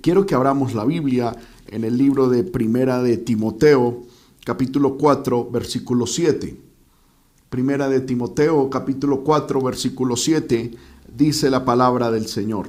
[0.00, 1.34] Quiero que abramos la Biblia
[1.66, 4.02] en el libro de Primera de Timoteo,
[4.44, 6.60] capítulo 4, versículo 7.
[7.50, 10.70] Primera de Timoteo, capítulo 4, versículo 7,
[11.16, 12.68] dice la palabra del Señor.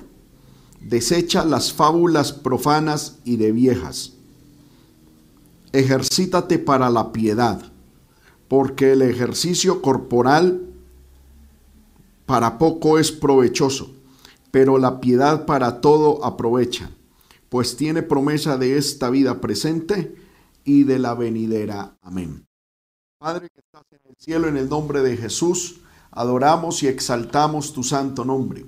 [0.82, 4.14] Desecha las fábulas profanas y de viejas.
[5.72, 7.62] Ejercítate para la piedad,
[8.48, 10.66] porque el ejercicio corporal
[12.26, 13.92] para poco es provechoso,
[14.50, 16.90] pero la piedad para todo aprovecha,
[17.50, 20.16] pues tiene promesa de esta vida presente
[20.64, 21.98] y de la venidera.
[22.02, 22.46] Amén.
[23.20, 27.84] Padre que estás en el cielo, en el nombre de Jesús, adoramos y exaltamos tu
[27.84, 28.66] santo nombre.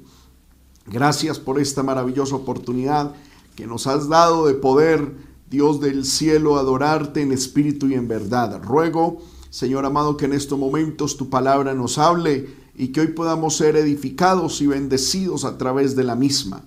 [0.87, 3.13] Gracias por esta maravillosa oportunidad
[3.55, 5.15] que nos has dado de poder,
[5.49, 8.61] Dios del cielo, adorarte en espíritu y en verdad.
[8.63, 13.57] Ruego, Señor amado, que en estos momentos tu palabra nos hable y que hoy podamos
[13.57, 16.63] ser edificados y bendecidos a través de la misma.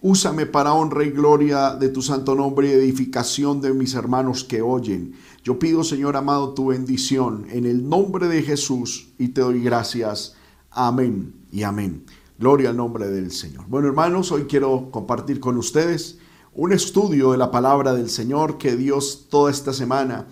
[0.00, 4.62] Úsame para honra y gloria de tu santo nombre y edificación de mis hermanos que
[4.62, 5.14] oyen.
[5.42, 10.36] Yo pido, Señor amado, tu bendición en el nombre de Jesús y te doy gracias.
[10.70, 12.04] Amén y amén.
[12.38, 13.64] Gloria al nombre del Señor.
[13.66, 16.18] Bueno, hermanos, hoy quiero compartir con ustedes
[16.54, 20.28] un estudio de la palabra del Señor que Dios toda esta semana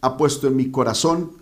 [0.00, 1.32] ha puesto en mi corazón.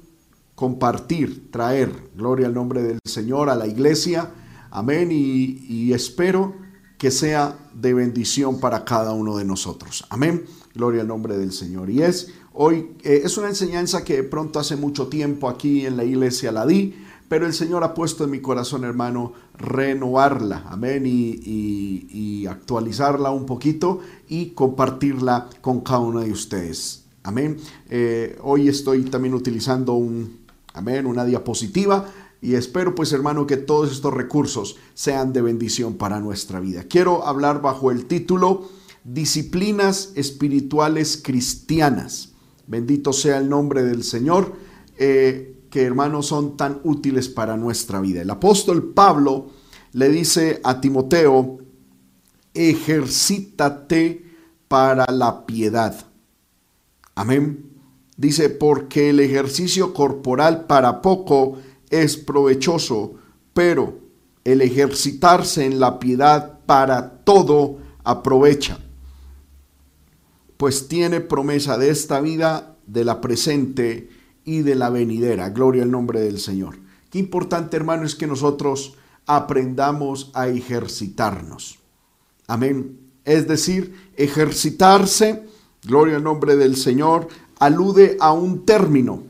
[0.56, 4.33] Compartir, traer, gloria al nombre del Señor a la iglesia.
[4.73, 5.12] Amén.
[5.12, 6.64] Y, y espero
[6.98, 10.05] que sea de bendición para cada uno de nosotros.
[10.11, 10.45] Amén.
[10.75, 11.91] Gloria al nombre del Señor.
[11.91, 15.97] Y es hoy, eh, es una enseñanza que de pronto hace mucho tiempo aquí en
[15.97, 16.95] la iglesia la di,
[17.28, 23.47] pero el Señor ha puesto en mi corazón, hermano, renovarla, amén, y, y, actualizarla un
[23.47, 27.05] poquito y compartirla con cada uno de ustedes.
[27.22, 27.56] Amén.
[27.89, 30.41] Eh, hoy estoy también utilizando un,
[30.75, 32.06] amén, una diapositiva
[32.45, 36.84] y espero pues hermano que todos estos recursos sean de bendición para nuestra vida.
[36.84, 38.69] Quiero hablar bajo el título
[39.03, 42.34] Disciplinas Espirituales Cristianas.
[42.67, 44.56] Bendito sea el nombre del Señor,
[44.98, 48.21] eh, que hermanos son tan útiles para nuestra vida.
[48.21, 49.47] El apóstol Pablo
[49.93, 51.61] le dice a Timoteo,
[52.53, 54.22] ejercítate
[54.69, 56.09] para la piedad.
[57.15, 57.71] Amén.
[58.19, 61.56] Dice, porque el ejercicio corporal para poco
[62.03, 63.15] es provechoso,
[63.53, 63.99] pero
[64.44, 68.78] el ejercitarse en la piedad para todo aprovecha,
[70.56, 74.10] pues tiene promesa de esta vida, de la presente
[74.44, 75.50] y de la venidera.
[75.50, 76.77] Gloria al nombre del Señor.
[77.10, 78.94] Qué importante, hermano, es que nosotros
[79.26, 81.78] aprendamos a ejercitarnos.
[82.47, 82.99] Amén.
[83.25, 85.44] Es decir, ejercitarse,
[85.82, 87.28] gloria al nombre del Señor,
[87.59, 89.22] alude a un término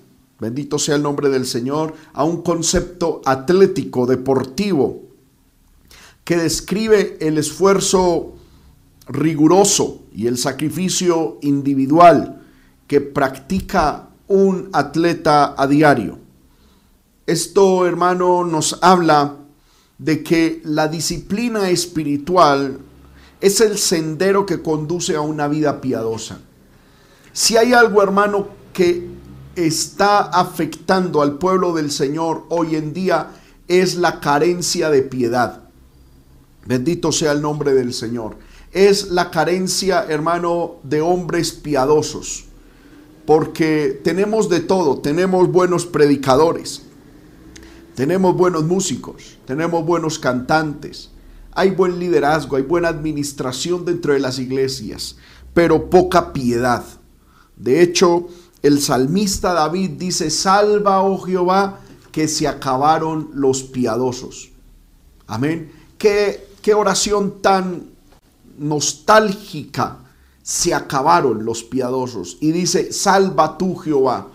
[0.44, 5.00] bendito sea el nombre del Señor, a un concepto atlético, deportivo,
[6.22, 8.34] que describe el esfuerzo
[9.09, 12.43] riguroso y el sacrificio individual
[12.87, 16.19] que practica un atleta a diario.
[17.26, 19.37] Esto, hermano, nos habla
[19.97, 22.81] de que la disciplina espiritual
[23.41, 26.38] es el sendero que conduce a una vida piadosa.
[27.32, 29.23] Si hay algo, hermano, que
[29.56, 33.31] está afectando al pueblo del Señor hoy en día
[33.69, 35.65] es la carencia de piedad.
[36.66, 38.37] Bendito sea el nombre del Señor.
[38.72, 42.44] Es la carencia, hermano, de hombres piadosos.
[43.26, 44.98] Porque tenemos de todo.
[44.98, 46.82] Tenemos buenos predicadores.
[47.94, 49.38] Tenemos buenos músicos.
[49.47, 51.10] Tenemos buenos cantantes.
[51.53, 52.56] Hay buen liderazgo.
[52.56, 55.16] Hay buena administración dentro de las iglesias.
[55.53, 56.84] Pero poca piedad.
[57.56, 58.28] De hecho,
[58.64, 61.80] el salmista David dice, salva, oh Jehová,
[62.10, 64.52] que se acabaron los piadosos.
[65.26, 65.70] Amén.
[65.98, 67.91] Qué, qué oración tan
[68.56, 69.98] nostálgica.
[70.42, 72.38] Se acabaron los piadosos.
[72.41, 74.28] Y dice, salva tú, Jehová.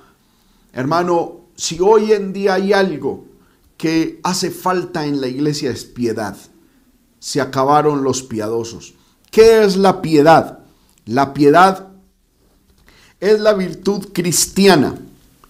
[0.73, 3.25] Hermano, si hoy en día hay algo
[3.77, 6.37] que hace falta en la iglesia es piedad.
[7.17, 8.93] Se acabaron los piadosos.
[9.31, 10.59] ¿Qué es la piedad?
[11.05, 11.88] La piedad
[13.19, 14.95] es la virtud cristiana,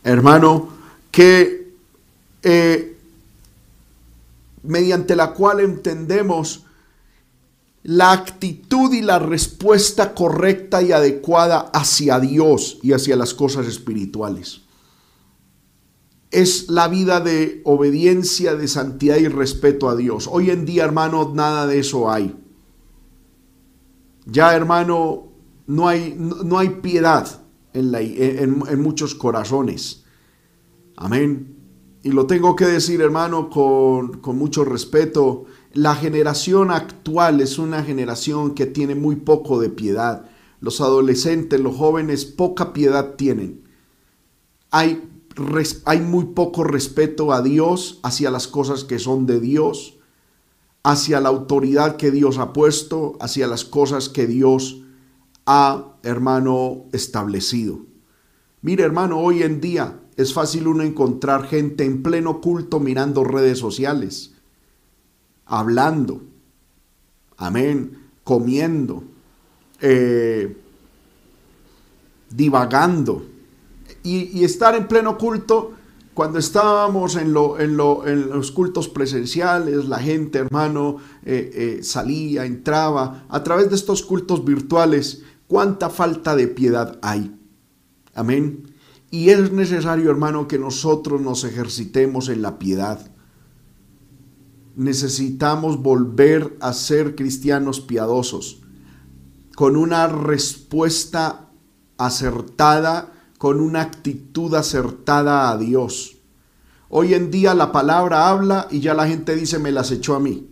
[0.03, 0.69] hermano,
[1.11, 1.73] que
[2.41, 2.97] eh,
[4.63, 6.65] mediante la cual entendemos
[7.83, 14.61] la actitud y la respuesta correcta y adecuada hacia Dios y hacia las cosas espirituales.
[16.31, 20.27] Es la vida de obediencia, de santidad y respeto a Dios.
[20.29, 22.35] Hoy en día, hermano, nada de eso hay.
[24.25, 25.29] Ya, hermano,
[25.65, 27.41] no hay, no hay piedad
[27.73, 30.03] en, muchos corazones.
[30.95, 31.55] Amén.
[32.03, 35.45] Y lo tengo que decir, hermano, con, mucho respeto.
[35.73, 40.29] la generación actual es una generación que tiene muy poco de piedad.
[40.61, 43.63] Los adolescentes, los jóvenes, poca piedad tienen.
[44.71, 45.09] Hay,
[45.85, 49.99] hay muy poco respeto a Dios, hacia las cosas que son de Dios,
[50.83, 54.83] hacia la autoridad que Dios ha puesto, hacia las cosas que Dios
[55.49, 57.79] ha, hermano, establecido.
[58.61, 63.57] Mire, hermano, hoy en día es fácil uno encontrar gente en pleno culto mirando redes
[63.57, 64.33] sociales
[65.49, 66.21] hablando,
[67.37, 69.03] amén, comiendo,
[69.81, 70.55] eh,
[72.29, 73.25] divagando
[74.03, 75.73] y, estar en pleno culto.
[76.13, 83.25] Cuando estábamos en, los cultos presenciales, la gente, hermano, eh, eh, salía, entraba.
[83.29, 87.37] A través de estos cultos virtuales, cuánta falta de piedad hay.
[88.13, 88.73] Amén.
[89.11, 93.11] Y es necesario, hermano, que nosotros nos ejercitemos en la piedad
[94.79, 98.61] necesitamos volver a ser cristianos piadosos,
[99.53, 101.49] con una respuesta
[101.97, 106.19] acertada, con una actitud acertada a Dios.
[106.87, 110.21] Hoy en día la palabra habla y ya la gente dice me las echó a
[110.21, 110.49] mí.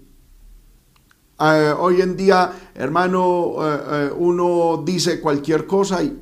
[1.39, 6.17] Eh, hoy en día, hermano, eh, eh, uno dice cualquier cosa y,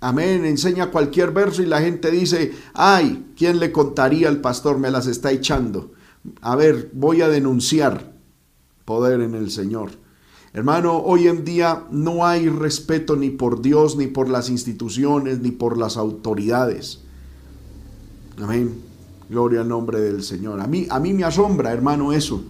[0.00, 4.78] amén, enseña cualquier verso y la gente dice, ay, ¿quién le contaría al pastor?
[4.78, 5.94] Me las está echando
[6.40, 8.12] a ver, voy a denunciar
[8.84, 9.90] poder en el Señor.
[10.52, 15.50] Hermano, hoy en día no hay respeto ni por Dios, ni por las instituciones, ni
[15.50, 17.00] por las autoridades.
[18.40, 18.74] Amén.
[19.28, 20.60] Gloria al nombre del Señor.
[20.60, 22.44] A mí, a mí me asombra, hermano, eso.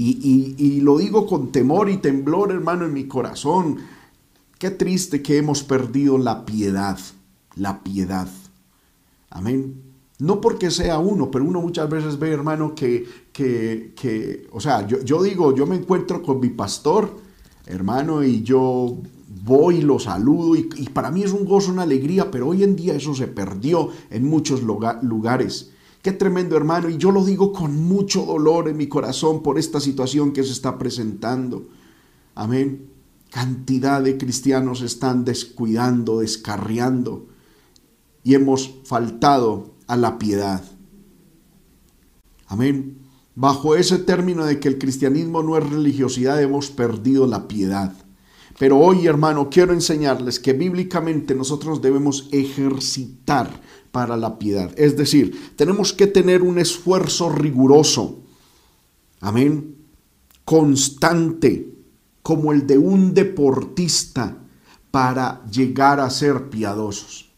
[0.00, 3.78] Y, y lo digo con temor y temblor, hermano, en mi corazón.
[4.58, 6.98] Qué triste que hemos perdido la piedad,
[7.56, 8.28] la piedad.
[9.30, 9.82] Amén.
[10.18, 14.84] No porque sea uno, pero uno muchas veces ve, hermano, que, que, que o sea,
[14.86, 17.16] yo, yo, digo, yo me encuentro con mi pastor,
[17.66, 18.98] hermano, y yo
[19.44, 22.64] voy y lo saludo, y, y, para mí es un gozo, una alegría, pero hoy
[22.64, 25.70] en día eso se perdió en muchos lugares.
[26.02, 29.80] Qué tremendo, hermano, y yo lo digo con mucho dolor en mi corazón por esta
[29.80, 31.68] situación que se está presentando.
[32.34, 32.90] Amén.
[33.30, 37.26] Cantidad de cristianos están descuidando, descarriando,
[38.22, 40.62] y hemos faltado a la piedad.
[42.46, 42.98] Amén.
[43.34, 47.94] Bajo ese término de que el cristianismo no es religiosidad, hemos perdido la piedad.
[48.58, 54.70] Pero hoy, hermano, quiero enseñarles que bíblicamente nosotros debemos ejercitar para la piedad.
[54.76, 58.20] Es decir, tenemos que tener un esfuerzo riguroso.
[59.20, 59.76] Amén.
[60.44, 61.74] Constante,
[62.22, 64.38] como el de un deportista,
[64.90, 67.30] para llegar a ser piadosos.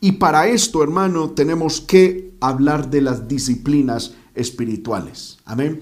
[0.00, 5.38] Y para esto, hermano, tenemos que hablar de las disciplinas espirituales.
[5.44, 5.80] Amén.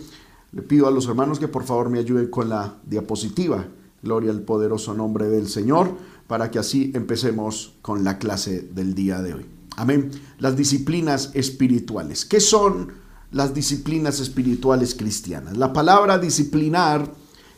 [0.53, 3.67] Le pido a los hermanos que por favor me ayuden con la diapositiva.
[4.03, 5.97] Gloria al poderoso nombre del Señor,
[6.27, 9.60] para que así empecemos con la clase del día de hoy.
[9.81, 10.11] Amén.
[10.39, 12.27] Las disciplinas espirituales.
[12.27, 12.93] ¿Qué son
[13.33, 15.57] las disciplinas espirituales cristianas?
[15.57, 17.11] La palabra disciplinar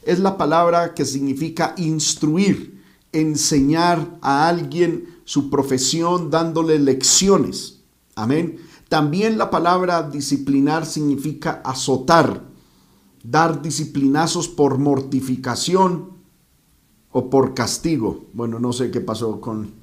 [0.04, 2.80] es la palabra que significa instruir,
[3.10, 7.80] enseñar a alguien su profesión dándole lecciones.
[8.14, 8.58] Amén.
[8.88, 12.44] También la palabra disciplinar significa azotar,
[13.24, 16.18] dar disciplinazos por mortificación
[17.10, 18.26] o por castigo.
[18.32, 19.81] Bueno, no sé qué pasó con,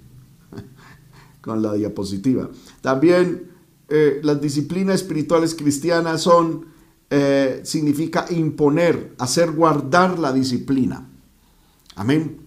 [1.41, 2.49] con la diapositiva.
[2.81, 3.49] También
[3.89, 6.67] eh, las disciplinas espirituales cristianas son,
[7.09, 11.09] eh, significa imponer, hacer guardar la disciplina.
[11.95, 12.37] Amén.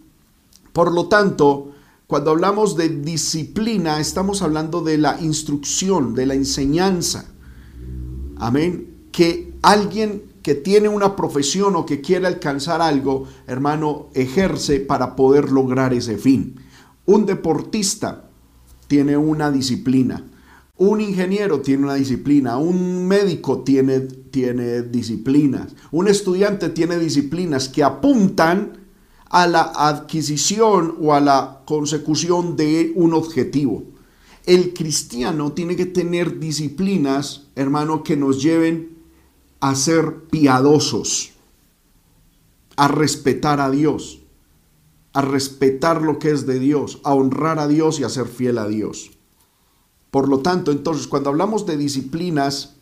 [0.73, 1.73] Por lo tanto,
[2.07, 7.27] cuando hablamos de disciplina, estamos hablando de la instrucción, de la enseñanza.
[8.37, 9.07] Amén.
[9.11, 15.53] Que alguien que tiene una profesión o que quiere alcanzar algo, hermano, ejerce para poder
[15.53, 16.57] lograr ese fin.
[17.07, 18.31] Un deportista
[18.87, 20.25] tiene una disciplina.
[20.77, 27.85] Un ingeniero tiene una disciplina, un médico tiene, tiene disciplinas, un estudiante tiene disciplinas que
[27.85, 28.79] apuntan
[29.29, 33.85] a la adquisición o a la consecución de un objetivo.
[34.45, 38.99] El cristiano tiene que tener disciplinas, hermano, que nos lleven
[39.61, 41.31] a ser piadosos,
[42.77, 44.22] a respetar a Dios,
[45.13, 48.59] a respetar lo que es de Dios, a honrar a Dios y a ser fiel
[48.59, 49.11] a Dios.
[50.11, 52.77] Por lo tanto, entonces, cuando hablamos de disciplinas,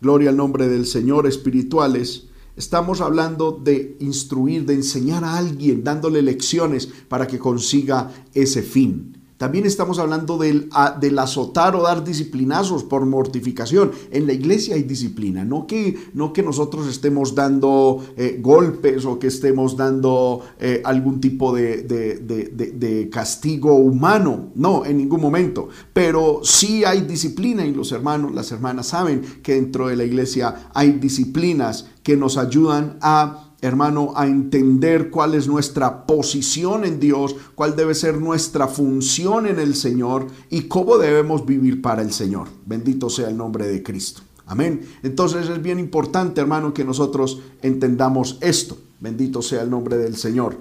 [0.00, 6.22] gloria al nombre del Señor, espirituales, Estamos hablando de instruir, de enseñar a alguien, dándole
[6.22, 9.17] lecciones para que consiga ese fin.
[9.38, 10.68] También estamos hablando del,
[11.00, 13.92] del, azotar o dar disciplinazos por mortificación.
[14.10, 19.20] En la iglesia hay disciplina, no que, no que nosotros estemos dando eh, golpes o
[19.20, 25.68] que estemos dando eh, algún tipo de, de, de, castigo humano, no, en ningún momento.
[25.92, 30.68] Pero sí hay disciplina y los hermanos, las hermanas saben que dentro de la iglesia
[30.74, 37.34] hay disciplinas que nos ayudan a hermano, a entender cuál es nuestra posición en Dios,
[37.54, 42.48] cuál debe ser nuestra función en el Señor y cómo debemos vivir para el Señor.
[42.66, 44.22] Bendito sea el nombre de Cristo.
[44.46, 44.88] Amén.
[45.02, 48.78] Entonces es bien importante, hermano, que nosotros entendamos esto.
[49.00, 50.56] Bendito sea el nombre del Señor.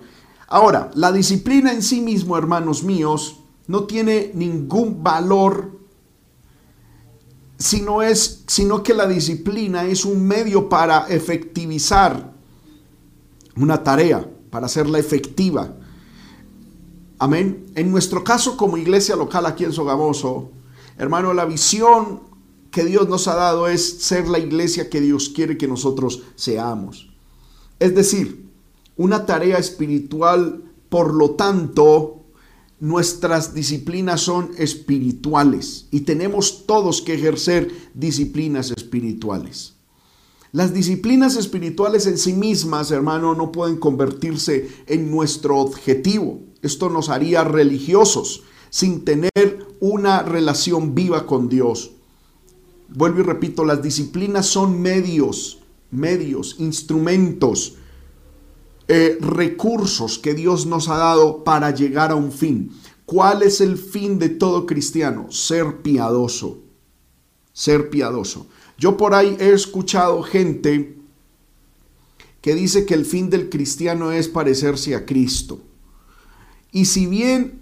[0.48, 5.78] Ahora, la disciplina en sí mismo, hermanos míos, no tiene ningún valor
[7.60, 12.37] sino es sino que la disciplina es un medio para efectivizar
[13.60, 15.76] una tarea para hacerla efectiva.
[17.20, 17.66] Amén.
[17.76, 20.52] En nuestro caso como iglesia local aquí en Sogamoso,
[20.98, 22.22] hermano, la visión
[22.72, 27.10] que Dios nos ha dado es ser la iglesia que Dios quiere que nosotros seamos.
[27.80, 28.46] Es decir,
[28.98, 32.24] una tarea espiritual, por lo tanto,
[32.80, 39.77] nuestras disciplinas son espirituales y tenemos todos que ejercer disciplinas espirituales.
[40.58, 46.42] Las disciplinas espirituales en sí mismas, hermano, no pueden convertirse en nuestro objetivo.
[46.64, 51.92] Esto nos haría religiosos sin tener una relación viva con Dios.
[52.90, 55.60] Vuelvo y repito, las disciplinas son medios,
[55.92, 57.76] medios, instrumentos,
[58.88, 62.72] eh, recursos que Dios nos ha dado para llegar a un fin.
[63.06, 65.28] ¿Cuál es el fin de todo cristiano?
[65.30, 66.58] Ser piadoso.
[67.54, 68.48] Ser piadoso.
[68.78, 70.96] Yo por ahí he escuchado gente
[72.42, 75.60] que dice que el fin del cristiano es parecerse a Cristo.
[76.72, 77.60] Y si bien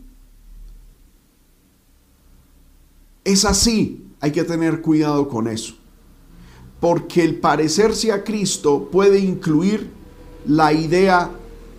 [3.23, 5.75] es así, hay que tener cuidado con eso.
[6.81, 9.89] Porque el parecerse a Cristo puede incluir
[10.45, 11.31] la idea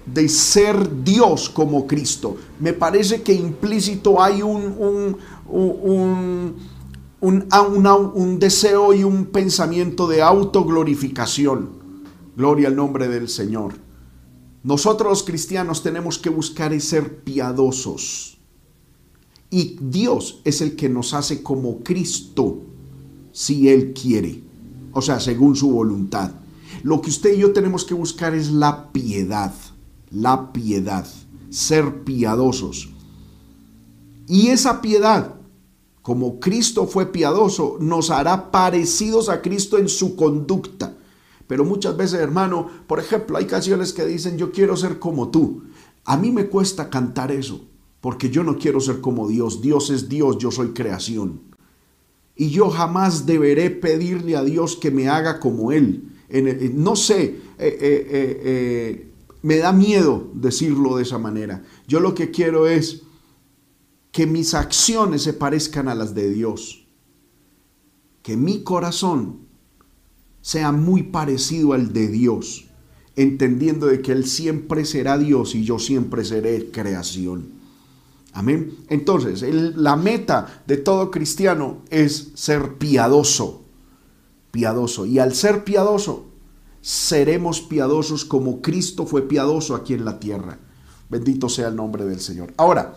[0.06, 2.36] de ser Dios como Cristo.
[2.58, 6.56] Me parece que implícito hay un, un, un un,
[8.38, 11.70] deseo y un pensamiento de autoglorificación.
[12.36, 13.74] Gloria al nombre del Señor.
[14.62, 18.38] Nosotros los cristianos tenemos que buscar ser piadosos.
[19.50, 22.62] Y Dios es el que nos hace como Cristo,
[23.32, 24.42] si Él quiere.
[24.92, 26.32] O sea, según su voluntad.
[26.82, 29.54] Lo que usted y yo tenemos que buscar es la piedad.
[30.10, 31.06] La piedad.
[31.50, 32.88] Ser piadosos.
[34.26, 35.35] Y esa piedad
[36.06, 40.96] como Cristo fue piadoso, nos hará parecidos a Cristo en su conducta.
[41.48, 45.64] Pero muchas veces, hermano, por ejemplo, hay canciones que dicen, yo quiero ser como tú.
[46.04, 47.64] A mí me cuesta cantar eso,
[48.00, 49.60] porque yo no quiero ser como Dios.
[49.60, 51.40] Dios es Dios, yo soy creación.
[52.36, 56.12] Y yo jamás deberé pedirle a Dios que me haga como Él.
[56.74, 57.24] no sé,
[57.58, 61.64] eh, eh, eh, me da miedo decirlo de esa manera.
[61.88, 63.05] Yo lo que quiero es
[64.16, 66.86] que mis acciones se parezcan a las de Dios,
[68.22, 69.40] que mi corazón
[70.40, 72.64] sea muy parecido al de Dios,
[73.14, 77.50] entendiendo de que Él siempre será Dios y yo siempre seré creación.
[78.32, 78.78] Amén.
[78.88, 79.42] Entonces,
[79.76, 83.64] la meta de todo cristiano es ser piadoso,
[84.50, 85.04] piadoso.
[85.04, 86.24] Y al ser piadoso,
[86.80, 90.58] seremos piadosos como Cristo fue piadoso aquí en la tierra.
[91.10, 92.54] Bendito sea el nombre del Señor.
[92.56, 92.96] Ahora,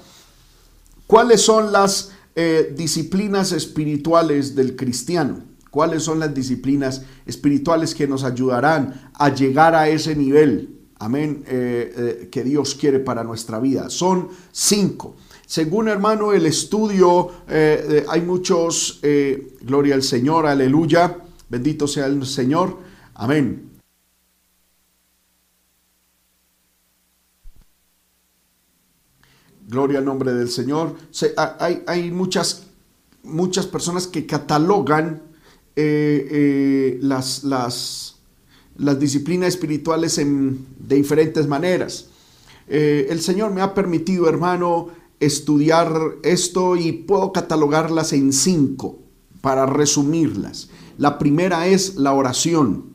[1.09, 5.39] ¿Cuáles son las eh, disciplinas espirituales del cristiano?
[5.71, 10.77] ¿Cuáles son las disciplinas espirituales que nos ayudarán a llegar a ese nivel?
[10.99, 13.89] Amén, eh, eh, que Dios quiere para nuestra vida.
[13.89, 15.15] Son cinco.
[15.47, 19.01] Según hermano el estudio, hay muchos,
[19.61, 21.17] gloria al Señor, aleluya,
[21.49, 22.77] bendito sea el Señor,
[23.15, 23.68] amén.
[29.69, 30.95] Gloria al nombre del Señor.
[31.85, 32.63] hay, muchas,
[33.21, 35.21] muchas personas que catalogan
[35.75, 38.15] eh, eh, las, las,
[38.77, 42.07] las, disciplinas espirituales en, de diferentes maneras.
[42.67, 44.87] Eh, el Señor me ha permitido, hermano,
[45.19, 45.91] estudiar
[46.23, 48.97] esto y puedo catalogarlas en cinco
[49.39, 50.69] para resumirlas.
[50.97, 52.85] La primera es la oración.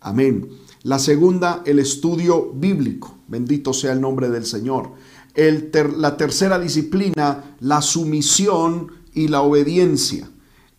[0.00, 0.48] Amén.
[0.84, 3.14] La segunda, el estudio bíblico.
[3.28, 4.92] Bendito sea el nombre del Señor
[5.96, 10.28] la tercera disciplina, la sumisión y la obediencia.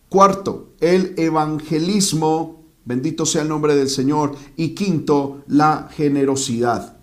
[0.08, 4.36] Cuarto, el evangelismo, bendito sea el nombre del Señor.
[4.56, 6.96] Y quinto, la generosidad.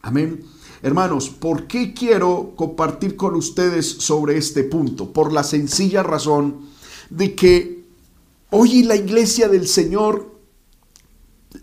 [0.00, 0.44] Amén.
[0.80, 5.12] Hermanos, ¿por qué quiero compartir con ustedes sobre este punto?
[5.12, 6.62] Por la sencilla razón
[7.10, 7.84] de que
[8.50, 10.32] hoy la iglesia del Señor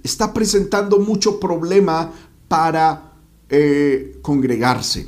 [0.03, 2.11] está presentando mucho problema
[2.47, 3.08] para
[3.49, 5.07] eh, congregarse.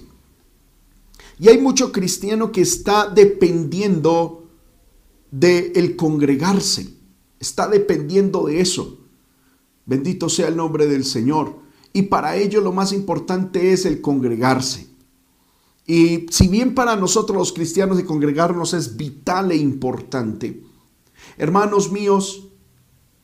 [1.39, 4.47] Y hay mucho cristiano que está dependiendo
[5.31, 6.93] de el congregarse,
[7.39, 8.99] está dependiendo de eso.
[9.85, 11.55] Bendito sea el nombre del Señor.
[11.93, 14.87] Y para ello lo más importante es el congregarse.
[15.87, 20.63] Y si bien para nosotros los cristianos de congregarnos es vital e importante,
[21.37, 22.47] hermanos míos,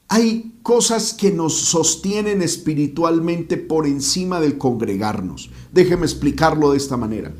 [0.09, 5.49] hay cosas que nos sostienen espiritualmente por encima del congregarnos.
[5.71, 7.33] Déjeme explicarlo de esta manera.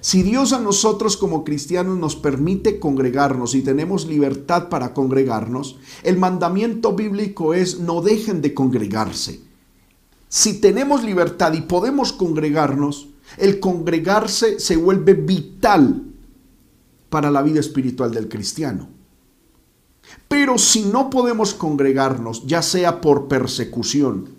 [0.00, 6.18] Si Dios a nosotros como cristianos nos permite congregarnos y tenemos libertad para congregarnos, el
[6.18, 9.40] mandamiento bíblico es no dejen de congregarse.
[10.28, 13.08] Si tenemos libertad y podemos congregarnos,
[13.38, 16.02] el congregarse se vuelve vital
[17.08, 18.93] para la vida espiritual del cristiano.
[20.28, 24.30] Pero si no podemos congregarnos, ya sea por persecución,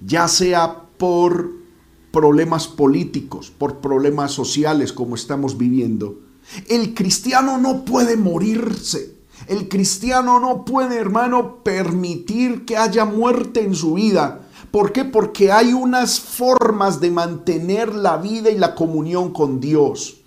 [0.00, 1.50] ya sea por
[2.10, 6.20] problemas políticos, por problemas sociales como estamos viviendo.
[6.68, 9.16] El cristiano no puede morirse.
[9.48, 14.48] El cristiano no puede, hermano, permitir que haya muerte en su vida.
[14.70, 15.04] ¿Por qué?
[15.04, 20.22] Porque hay unas formas de mantener la vida y la comunión con Dios.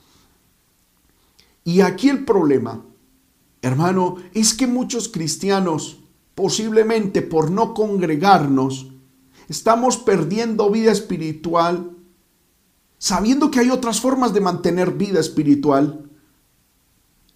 [1.63, 2.81] Y aquí el problema,
[3.61, 5.99] hermano, es que muchos cristianos,
[6.35, 8.91] posiblemente por no congregarnos,
[9.47, 11.97] estamos perdiendo vida espiritual,
[12.97, 16.09] sabiendo que hay otras formas de mantener vida espiritual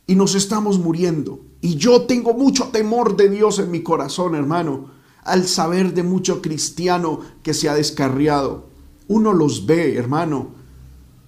[0.08, 1.46] y nos estamos muriendo.
[1.62, 4.92] Y yo tengo mucho temor de Dios en mi corazón, hermano,
[5.24, 8.68] al saber de mucho cristiano que se ha descarriado.
[9.08, 10.63] Uno los ve, hermano,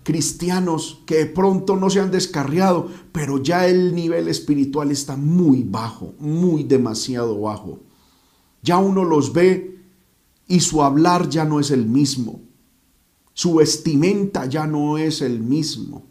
[0.06, 5.64] cristianos que de pronto no se han descarriado, pero ya el nivel espiritual está muy
[5.64, 7.80] bajo, muy demasiado bajo.
[8.62, 9.82] Ya uno los ve
[10.48, 12.40] y su hablar ya no es el mismo.
[13.34, 16.06] Su vestimenta ya no es el mismo.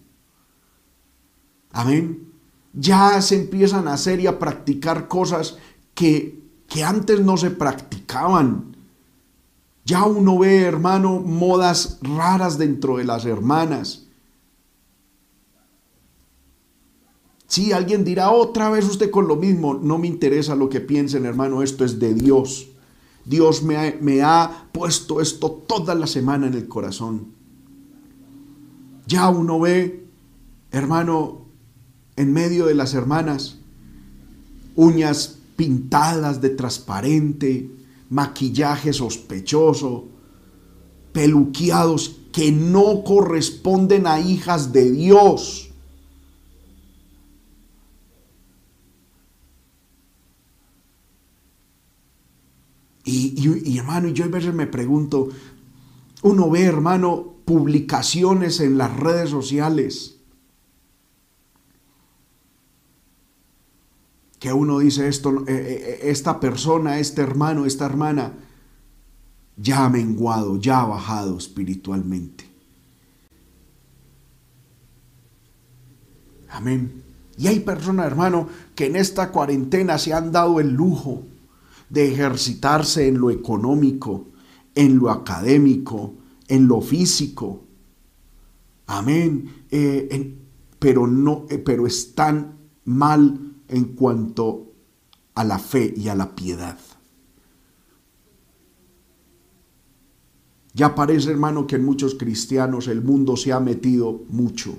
[1.70, 2.33] Amén.
[2.72, 5.57] Ya se empiezan a hacer y a practicar cosas
[5.94, 8.73] que, que antes no se practicaban.
[9.85, 14.05] Ya uno ve, hermano, modas raras dentro de las hermanas.
[17.47, 21.27] Si alguien dirá otra vez usted con lo mismo, no me interesa lo que piensen,
[21.27, 22.68] hermano, esto es de Dios.
[23.25, 27.29] Dios me ha, puesto esto toda la semana en el corazón.
[29.07, 30.05] Ya uno ve,
[30.73, 31.42] hermano,
[32.16, 33.59] en medio de las hermanas,
[34.75, 37.70] uñas pintadas de transparente,
[38.14, 40.05] maquillaje sospechoso,
[41.12, 45.70] peluqueados que no corresponden a hijas de Dios.
[53.07, 55.29] Y, hermano, yo a veces me pregunto,
[56.22, 60.13] uno ve, hermano, publicaciones en las redes sociales
[64.44, 68.35] que uno dice esto, eh, eh, eh, esta persona, este hermano, esta hermana,
[69.57, 72.44] ya ha menguado, ya ha bajado espiritualmente.
[76.50, 76.92] Amén.
[77.38, 81.22] Y hay personas, hermano, que en esta cuarentena se han dado el lujo
[81.88, 84.26] de ejercitarse en lo económico,
[84.74, 86.12] en lo académico,
[86.48, 87.64] en lo físico.
[88.88, 89.64] Amén.
[90.78, 94.72] Pero, no, pero están mal en cuanto
[95.35, 96.79] a la fe y a la piedad.
[100.74, 104.77] Ya parece, hermano, que en muchos cristianos el mundo se ha metido mucho.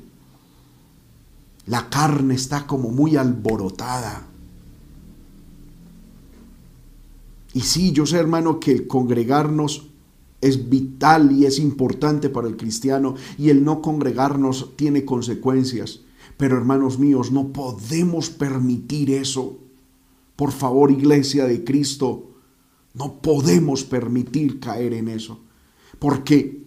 [1.67, 4.27] La carne está como muy alborotada.
[7.53, 9.87] Y sí, yo sé, hermano, que el congregarnos
[10.41, 16.01] es vital y es importante para el cristiano y el no congregarnos tiene consecuencias.
[16.37, 19.59] Pero hermanos míos, no podemos permitir eso.
[20.35, 22.31] Por favor, iglesia de Cristo,
[22.93, 25.39] no podemos permitir caer en eso.
[25.99, 26.65] Porque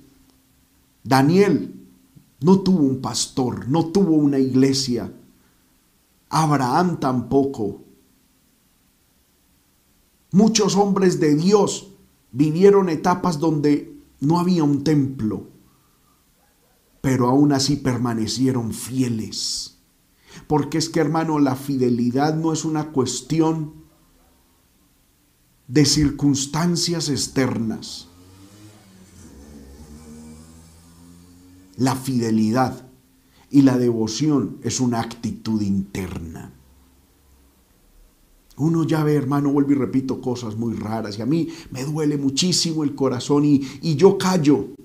[1.04, 1.74] Daniel
[2.40, 5.12] no tuvo un pastor, no tuvo una iglesia.
[6.28, 7.82] Abraham tampoco.
[10.30, 11.88] Muchos hombres de Dios
[12.32, 15.47] vivieron etapas donde no había un templo,
[17.08, 19.78] pero aún así permanecieron fieles.
[20.46, 23.72] Porque es que hermano, la fidelidad no es una cuestión
[25.68, 28.08] de circunstancias externas.
[31.78, 32.86] La fidelidad
[33.50, 36.52] y la devoción es una actitud interna.
[38.58, 42.18] Uno ya ve, hermano, vuelvo y repito cosas muy raras y a mí me duele
[42.18, 44.76] muchísimo el corazón y, y yo callo.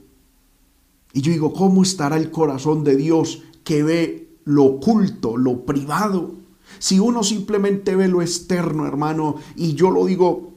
[1.14, 6.34] Y yo digo, ¿cómo estará el corazón de Dios que ve lo oculto, lo privado?
[6.80, 10.52] Si uno simplemente ve lo externo, hermano, y yo lo digo,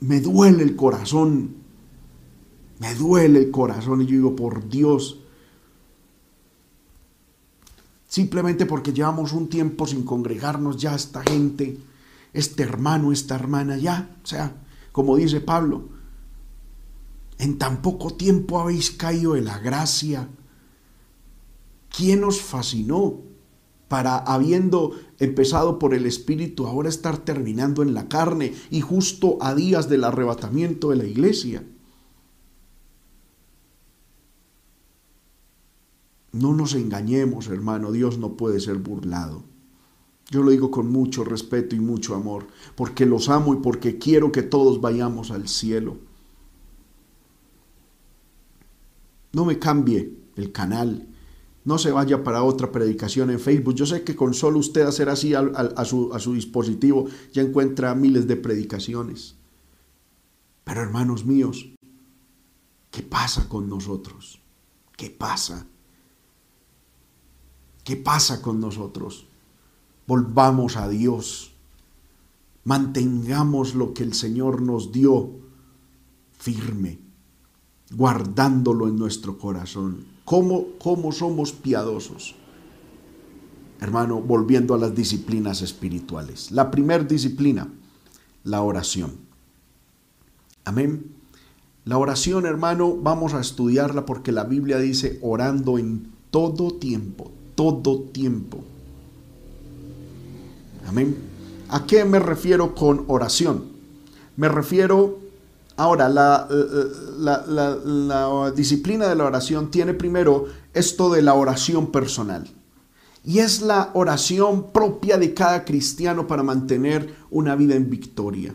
[0.00, 1.56] me duele el corazón,
[2.78, 5.18] me duele el corazón y yo digo, por Dios,
[8.06, 11.78] simplemente porque llevamos un tiempo sin congregarnos ya esta gente
[12.32, 14.54] este hermano, esta hermana, ya, o sea,
[14.92, 15.88] como dice Pablo,
[17.38, 20.28] en tan poco tiempo habéis caído de la gracia.
[21.88, 23.20] ¿Quién os fascinó
[23.86, 29.54] para, habiendo empezado por el Espíritu, ahora estar terminando en la carne y justo a
[29.54, 31.64] días del arrebatamiento de la iglesia?
[36.32, 39.44] No nos engañemos, hermano, Dios no puede ser burlado.
[40.30, 44.30] Yo lo digo con mucho respeto y mucho amor, porque los amo y porque quiero
[44.30, 46.07] que todos vayamos al cielo.
[49.32, 51.08] No me cambie el canal,
[51.64, 53.74] no se vaya para otra predicación en Facebook.
[53.74, 58.26] Yo sé que con solo usted hacer así a, su, su dispositivo ya encuentra miles
[58.26, 59.34] de predicaciones.
[60.64, 61.68] Pero hermanos míos,
[62.90, 64.40] ¿qué pasa con nosotros?
[64.96, 65.66] ¿Qué pasa?
[67.84, 69.28] ¿Qué pasa con nosotros?
[70.08, 71.52] volvamos a Dios.
[72.64, 75.30] Mantengamos lo que el Señor nos dio
[76.36, 76.98] firme,
[77.90, 80.04] guardándolo en nuestro corazón.
[80.24, 82.34] ¿Cómo, cómo somos piadosos?
[83.80, 86.50] Hermano, volviendo a las disciplinas espirituales.
[86.50, 87.68] La primera disciplina,
[88.44, 89.12] la oración.
[90.64, 91.06] Amén.
[91.84, 98.00] La oración, hermano, vamos a estudiarla porque la Biblia dice orando en todo tiempo, todo
[98.00, 98.62] tiempo.
[100.86, 101.16] Amén.
[101.70, 103.64] ¿A qué me refiero con oración?
[104.36, 105.18] Me refiero,
[105.78, 106.48] ahora, la,
[108.54, 112.46] disciplina de la oración tiene primero esto de la oración personal.
[113.24, 118.54] Y es la oración propia de cada cristiano para mantener una vida en victoria.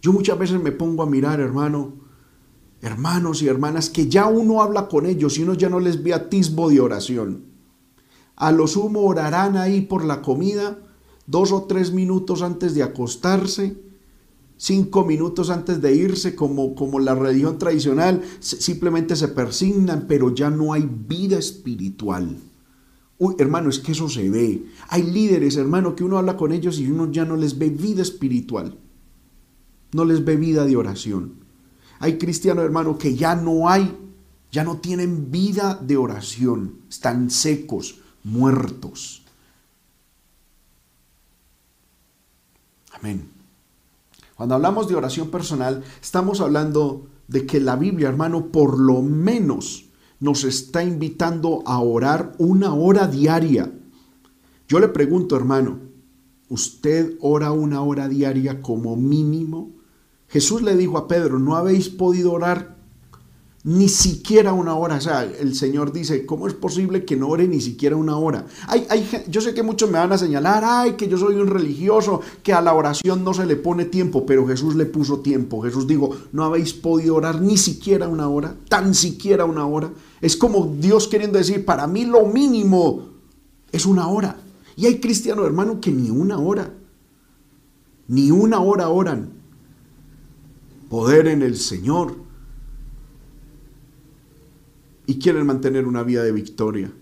[0.00, 1.94] Yo muchas veces me pongo a mirar, hermano,
[2.80, 6.14] hermanos y hermanas, que ya uno habla con ellos y uno ya no les ve
[6.14, 7.44] atisbo de oración.
[8.36, 10.78] A lo sumo orarán ahí por la comida,
[11.26, 13.85] dos o tres minutos antes de acostarse,
[14.56, 20.50] cinco minutos antes de irse, como, como la religión tradicional, simplemente se persignan, pero ya
[20.50, 22.36] no hay vida espiritual.
[23.18, 24.66] Uy, hermano, es que eso se ve.
[24.88, 28.02] Hay líderes, hermano, que uno habla con ellos y uno ya no les ve vida
[28.02, 28.78] espiritual.
[29.92, 31.34] No les ve vida de oración.
[31.98, 33.96] Hay cristianos, hermano, que ya no hay,
[34.52, 36.80] ya no tienen vida de oración.
[36.90, 39.22] Están secos, muertos.
[42.92, 43.35] Amén.
[44.36, 49.86] Cuando hablamos de oración personal, estamos hablando de que la Biblia, hermano, por lo menos
[50.20, 53.72] nos está invitando a orar una hora diaria.
[54.68, 55.78] Yo le pregunto, hermano,
[56.50, 59.70] ¿usted ora una hora diaria como mínimo?
[60.28, 62.75] Jesús le dijo a Pedro, ¿no habéis podido orar
[63.66, 64.94] ni siquiera una hora.
[64.94, 68.46] O sea, el Señor dice, ¿cómo es posible que no ore ni siquiera una hora?
[68.68, 71.48] Hay, hay, yo sé que muchos me van a señalar, ay, que yo soy un
[71.48, 75.62] religioso, que a la oración no se le pone tiempo, pero Jesús le puso tiempo.
[75.62, 79.90] Jesús dijo, no habéis podido orar ni siquiera una hora, tan siquiera una hora.
[80.20, 83.08] Es como Dios queriendo decir, para mí lo mínimo
[83.72, 84.36] es una hora.
[84.76, 86.72] Y hay cristianos, hermano, que ni una hora,
[88.06, 89.32] ni una hora oran.
[90.88, 92.25] Poder en el Señor
[95.06, 96.92] y quieren mantener una vida de victoria.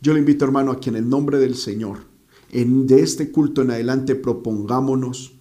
[0.00, 1.98] Yo le invito, hermano, a que en el nombre del Señor,
[2.50, 5.34] en, de este culto en adelante, propongámonos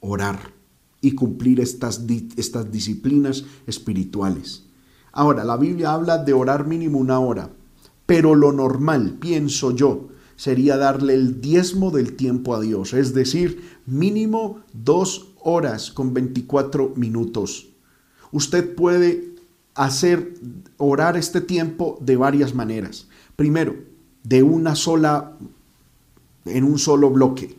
[0.00, 0.52] orar
[1.00, 2.04] y cumplir estas,
[2.36, 4.64] estas disciplinas espirituales.
[5.12, 7.50] Ahora, la Biblia habla de orar mínimo una hora,
[8.04, 13.62] pero lo normal, pienso yo, sería darle el diezmo del tiempo a Dios, es decir,
[13.86, 17.68] mínimo dos horas con 24 minutos.
[18.30, 19.35] Usted puede
[19.76, 20.34] hacer
[20.78, 23.06] orar este tiempo de varias maneras.
[23.36, 23.76] Primero,
[24.24, 25.36] de una sola,
[26.46, 27.56] en un solo bloque.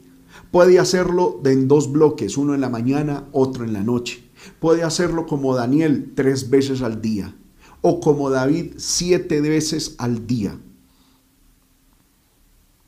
[0.51, 4.23] Puede hacerlo en dos bloques, uno en la mañana, otro en la noche.
[4.59, 7.35] Puede hacerlo como Daniel tres veces al día
[7.81, 10.57] o como David siete veces al día.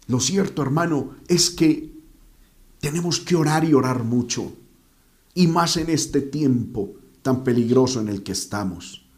[0.07, 1.93] Lo cierto, hermano, es que
[2.79, 4.51] tenemos que orar y orar mucho,
[5.35, 9.08] y más en este tiempo tan peligroso en el que estamos.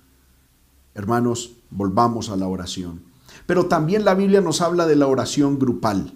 [0.93, 3.01] Hermanos, volvamos a la oración.
[3.45, 6.13] Pero también la Biblia nos habla de la oración grupal.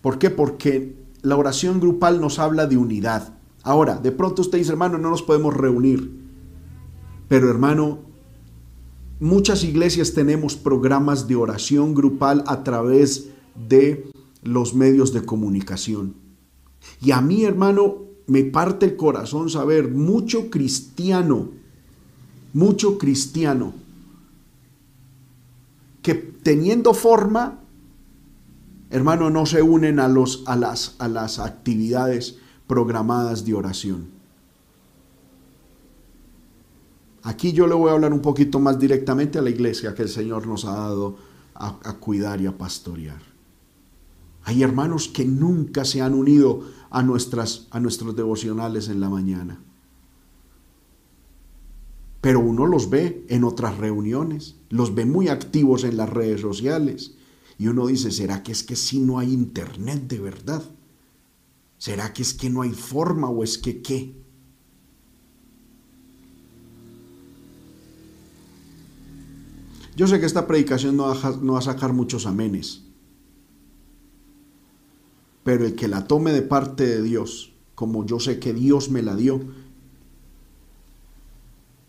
[0.00, 0.30] ¿Por qué?
[0.30, 3.34] Porque la oración grupal nos habla de unidad.
[3.62, 6.10] Ahora, de pronto usted dice, hermano, no nos podemos reunir.
[7.28, 7.98] Pero hermano,
[9.18, 13.28] muchas iglesias tenemos programas de oración grupal a través
[13.68, 14.10] de
[14.42, 16.14] los medios de comunicación.
[17.00, 21.50] Y a mí, hermano, me parte el corazón saber mucho cristiano,
[22.52, 23.74] mucho cristiano,
[26.02, 27.60] que teniendo forma,
[28.90, 34.08] hermano, no se unen a, los, a, las, a las actividades programadas de oración.
[37.22, 40.08] Aquí yo le voy a hablar un poquito más directamente a la iglesia que el
[40.08, 41.16] Señor nos ha dado
[41.54, 43.20] a, a cuidar y a pastorear.
[44.44, 49.58] Hay hermanos que nunca se han unido a, nuestras, a nuestros devocionales en la mañana.
[52.20, 57.14] Pero uno los ve en otras reuniones, los ve muy activos en las redes sociales.
[57.58, 60.62] Y uno dice, ¿será que es que si no hay internet de verdad?
[61.78, 64.14] ¿Será que es que no hay forma o es que qué?
[69.96, 72.82] Yo sé que esta predicación no va, no va a sacar muchos amenes,
[75.42, 79.00] pero el que la tome de parte de Dios, como yo sé que Dios me
[79.00, 79.40] la dio,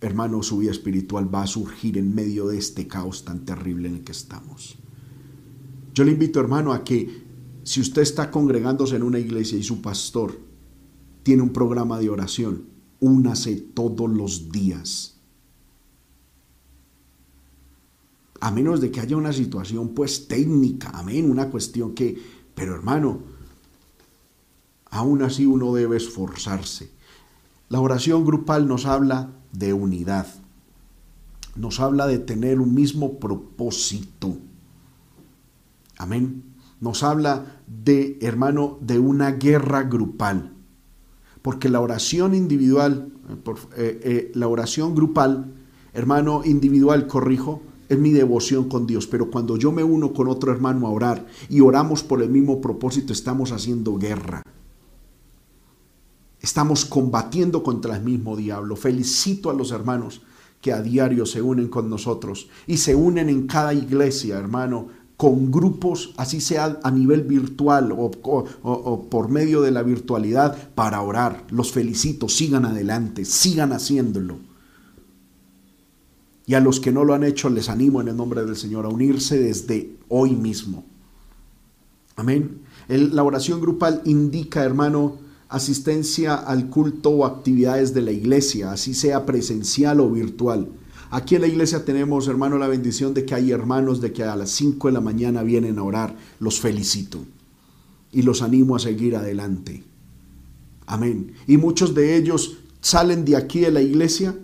[0.02, 3.96] hermano, su vida espiritual va a surgir en medio de este caos tan terrible en
[3.96, 4.78] el que estamos.
[5.94, 7.26] Yo le invito, hermano, a que
[7.64, 10.40] si usted está congregándose en una iglesia y su pastor
[11.24, 12.66] tiene un programa de oración,
[13.00, 15.18] únase todos los días.
[18.40, 22.18] A menos de que haya una situación pues técnica, amén, una cuestión que,
[22.54, 23.24] pero hermano,
[24.92, 26.92] aún así uno debe esforzarse.
[27.70, 30.28] La oración grupal nos habla de unidad,
[31.56, 34.38] nos habla de tener un mismo propósito.
[35.98, 36.48] Amén
[36.80, 40.54] nos habla de, hermano, de una guerra grupal.
[41.42, 43.12] Porque la oración individual,
[43.76, 45.54] eh, eh, la oración grupal,
[45.94, 49.08] hermano individual, corrijo, es mi devoción con Dios.
[49.08, 52.60] Pero cuando yo me uno con otro hermano a orar y oramos por el mismo
[52.60, 54.44] propósito, estamos haciendo guerra.
[56.48, 58.78] Estamos combatiendo contra el mismo diablo.
[58.78, 60.22] Felicito a los hermanos
[60.62, 65.52] que a diario se unen con nosotros y se unen en cada iglesia, hermano, con
[65.52, 71.46] grupos, así sea a nivel virtual o, por medio de la virtualidad, para orar.
[71.50, 74.38] Los felicito, sigan adelante, sigan haciéndolo.
[76.46, 78.86] Y a los que no lo han hecho, les animo en el nombre del Señor
[78.86, 80.86] a unirse desde hoy mismo.
[82.16, 82.62] Amén.
[82.88, 89.26] la oración grupal indica, hermano, asistencia al culto o actividades de la iglesia, así sea
[89.26, 90.70] presencial o virtual.
[91.10, 94.36] Aquí en la iglesia tenemos, hermano, la bendición de que hay hermanos de que a
[94.36, 96.16] las 5 de la mañana vienen a orar.
[96.40, 97.24] Los felicito
[98.12, 99.84] y los animo a seguir adelante.
[100.86, 101.34] Amén.
[101.48, 104.38] Y muchos de ellos salen de aquí de la iglesia,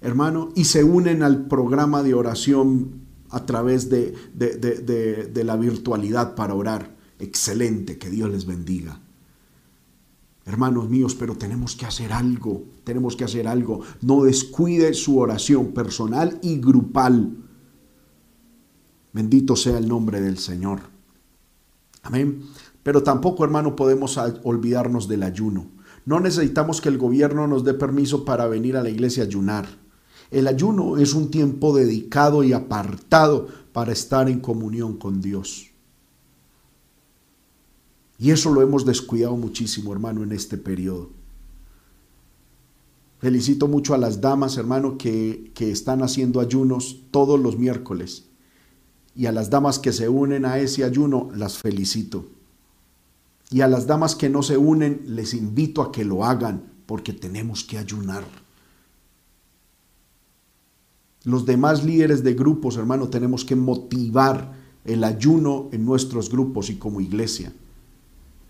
[0.00, 5.56] hermano, y se unen al programa de oración a través de, de, de, de la
[5.56, 6.96] virtualidad para orar.
[7.20, 9.00] Excelente, que Dios les bendiga
[10.46, 13.80] hermanos míos, pero tenemos que hacer algo, tenemos que hacer algo.
[14.00, 17.36] No descuide su oración personal y grupal.
[19.12, 20.80] Bendito sea el nombre del Señor.
[22.02, 22.42] Amén.
[22.82, 25.66] Pero tampoco, hermano, podemos olvidarnos del ayuno.
[26.04, 29.66] No necesitamos que el gobierno nos dé permiso para venir a la iglesia a ayunar.
[30.30, 35.70] El ayuno es un tiempo dedicado y apartado para estar en comunión con Dios.
[38.18, 41.10] Y eso lo hemos descuidado muchísimo, hermano, en este periodo.
[43.18, 48.24] Felicito mucho a las damas, hermano, que, que, están haciendo ayunos todos los miércoles.
[49.14, 52.26] Y a las damas que se unen a ese ayuno, las felicito.
[53.50, 57.12] Y a las damas que no se unen, les invito a que lo hagan, porque
[57.12, 58.24] tenemos que ayunar.
[61.24, 66.76] Los demás líderes de grupos, hermano, tenemos que motivar el ayuno en nuestros grupos y
[66.76, 67.52] como iglesia.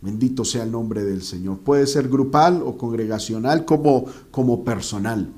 [0.01, 1.59] Bendito sea el nombre del Señor.
[1.59, 5.33] Puede ser grupal o congregacional como, como personal.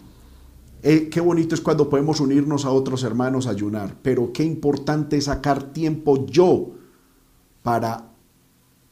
[0.83, 5.17] Eh, qué bonito es cuando podemos unirnos a otros hermanos a ayunar, pero qué importante
[5.17, 6.71] es sacar tiempo yo
[7.63, 8.13] para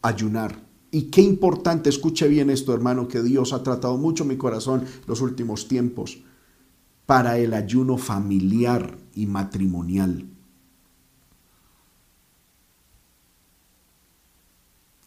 [0.03, 0.65] ayunar.
[0.91, 5.21] Y qué importante, escuche bien esto hermano, que Dios ha tratado mucho mi corazón los
[5.21, 6.19] últimos tiempos,
[7.07, 10.27] para el ayuno familiar y matrimonial.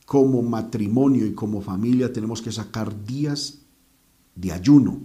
[0.09, 3.59] Como matrimonio y como familia tenemos que sacar días
[4.33, 5.01] de ayuno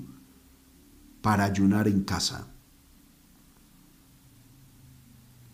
[1.20, 2.48] para ayunar en casa.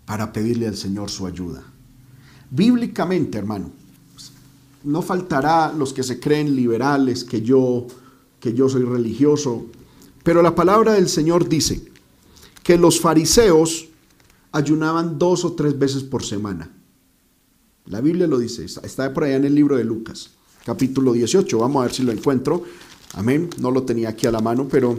[0.06, 1.62] para pedirle al Señor su ayuda.
[2.50, 3.70] Bíblicamente, hermano,
[4.82, 7.86] no faltará los que se creen liberales, que yo,
[8.40, 9.66] que yo soy religioso,
[10.24, 11.92] pero la palabra del Señor dice
[12.64, 13.86] que los fariseos
[14.50, 16.68] ayunaban dos o tres veces por semana.
[17.90, 20.30] La Biblia lo dice, está por allá en el libro de Lucas,
[20.64, 21.58] capítulo 18.
[21.58, 22.62] Vamos a ver si lo encuentro.
[23.14, 23.50] Amén.
[23.58, 24.96] No lo tenía aquí a la mano, pero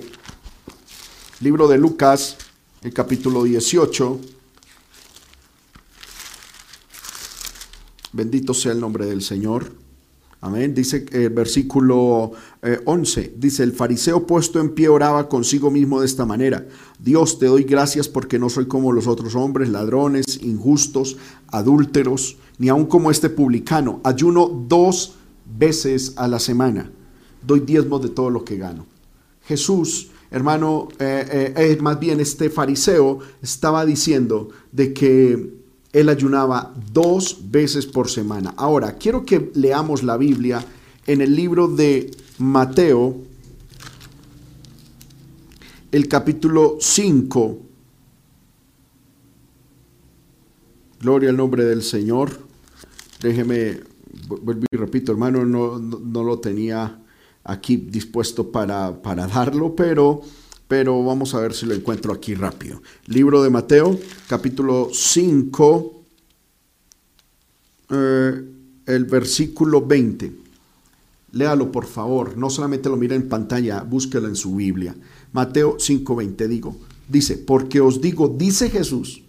[1.39, 2.35] libro de Lucas,
[2.81, 4.19] el capítulo 18.
[8.11, 9.71] Bendito sea el nombre del Señor.
[10.41, 10.73] Amén.
[10.73, 12.33] Dice el versículo
[12.83, 13.21] 11.
[13.21, 16.67] Eh, dice, el fariseo puesto en pie oraba consigo mismo de esta manera.
[16.99, 21.15] Dios, te doy gracias porque no soy como los otros hombres, ladrones, injustos,
[21.47, 24.01] adúlteros, ni aun como este publicano.
[24.03, 25.15] Ayuno dos
[25.57, 26.91] veces a la semana.
[27.41, 28.85] Doy diezmos de todo lo que gano.
[29.45, 35.55] Jesús, hermano, eh, eh, más bien este fariseo estaba diciendo de que
[35.91, 38.53] él ayunaba dos veces por semana.
[38.55, 40.63] Ahora, quiero que leamos la Biblia
[41.07, 43.17] en el libro de Mateo,
[45.91, 47.57] el capítulo 5.
[50.99, 52.50] Gloria al nombre del Señor.
[53.21, 53.79] Déjeme,
[54.27, 56.99] vuelvo y repito, hermano, no, no, lo tenía
[57.43, 60.21] aquí dispuesto para, para darlo, pero
[60.67, 62.81] pero vamos a ver si lo encuentro aquí rápido.
[63.07, 66.03] Libro de Mateo, capítulo 5,
[67.89, 68.41] eh,
[68.85, 70.31] el versículo 20.
[71.33, 74.95] Léalo por favor, no solamente lo mire en pantalla, búsquelo en su Biblia.
[75.33, 76.77] Mateo 5:20 digo,
[77.09, 79.23] dice, porque os digo, dice Jesús,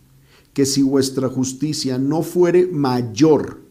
[0.52, 3.61] que si vuestra justicia no fuere mayor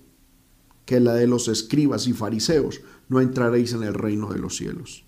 [0.86, 5.04] que la de los escribas y fariseos, no entraréis en el reino de los cielos.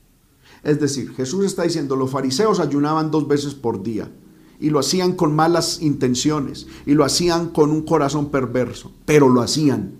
[0.63, 4.11] Es decir, Jesús está diciendo, los fariseos ayunaban dos veces por día
[4.59, 9.41] y lo hacían con malas intenciones y lo hacían con un corazón perverso, pero lo
[9.41, 9.99] hacían.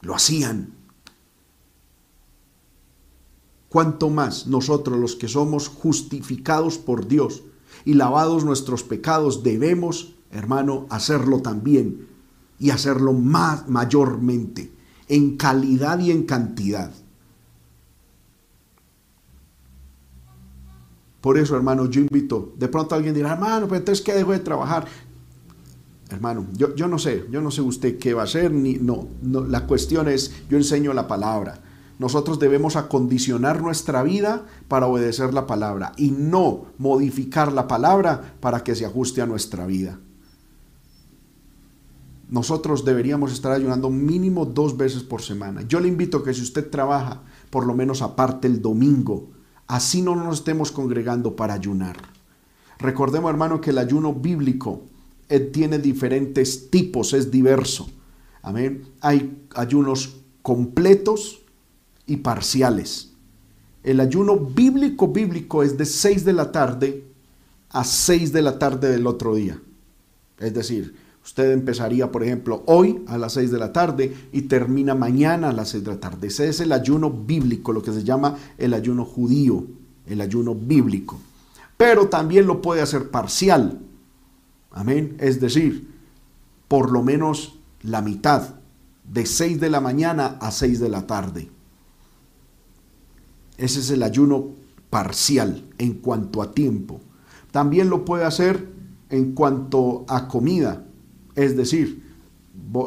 [0.00, 0.74] Lo hacían.
[3.68, 7.42] Cuanto más nosotros los que somos justificados por Dios
[7.84, 12.09] y lavados nuestros pecados debemos, hermano, hacerlo también
[12.60, 14.70] y hacerlo más mayormente,
[15.08, 16.92] en calidad y en cantidad.
[21.20, 24.38] Por eso, hermano, yo invito, de pronto alguien dirá, hermano, pero entonces ¿qué dejo de
[24.38, 24.86] trabajar?
[26.10, 29.08] Hermano, yo, yo no sé, yo no sé usted qué va a hacer, ni no,
[29.22, 31.62] la cuestión es, yo enseño la palabra.
[31.98, 38.64] Nosotros debemos acondicionar nuestra vida para obedecer la palabra y no modificar la palabra para
[38.64, 39.98] que se ajuste a nuestra vida.
[42.30, 45.62] Nosotros deberíamos estar ayunando mínimo dos veces por semana.
[45.62, 49.30] Yo le invito que si usted trabaja, por lo menos aparte el domingo,
[49.66, 51.96] así no nos estemos congregando para ayunar.
[52.78, 54.82] Recordemos, hermano, que el ayuno bíblico
[55.28, 57.90] eh, tiene diferentes tipos, es diverso.
[58.42, 58.84] Amén.
[59.00, 61.40] Hay ayunos completos
[62.06, 63.10] y parciales.
[63.82, 67.04] El ayuno bíblico bíblico es de 6 de la tarde
[67.70, 69.60] a 6 de la tarde del otro día.
[70.38, 70.94] Es decir,
[71.30, 75.52] Usted empezaría, por ejemplo, hoy a las 6 de la tarde y termina mañana a
[75.52, 76.26] las 6 de la tarde.
[76.26, 79.64] Ese es el ayuno bíblico, lo que se llama el ayuno judío,
[80.06, 81.20] el ayuno bíblico.
[81.76, 83.78] Pero también lo puede hacer parcial.
[84.72, 85.14] Amén.
[85.20, 85.94] Es decir,
[86.66, 88.56] por lo menos la mitad,
[89.04, 91.48] de 6 de la mañana a 6 de la tarde.
[93.56, 94.48] Ese es el ayuno
[94.90, 97.00] parcial en cuanto a tiempo.
[97.52, 98.68] También lo puede hacer
[99.10, 100.86] en cuanto a comida.
[101.40, 102.02] Es decir,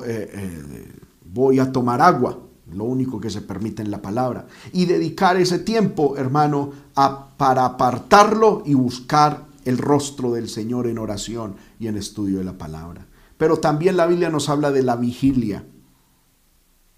[0.05, 0.91] eh, eh,
[1.25, 2.37] voy, a tomar agua,
[2.71, 6.71] lo único que se permite en la palabra, y dedicar ese tiempo, hermano,
[7.35, 12.55] para apartarlo y buscar el rostro del Señor en oración y en estudio de la
[12.59, 13.07] palabra.
[13.39, 15.65] Pero también la Biblia nos habla de la vigilia.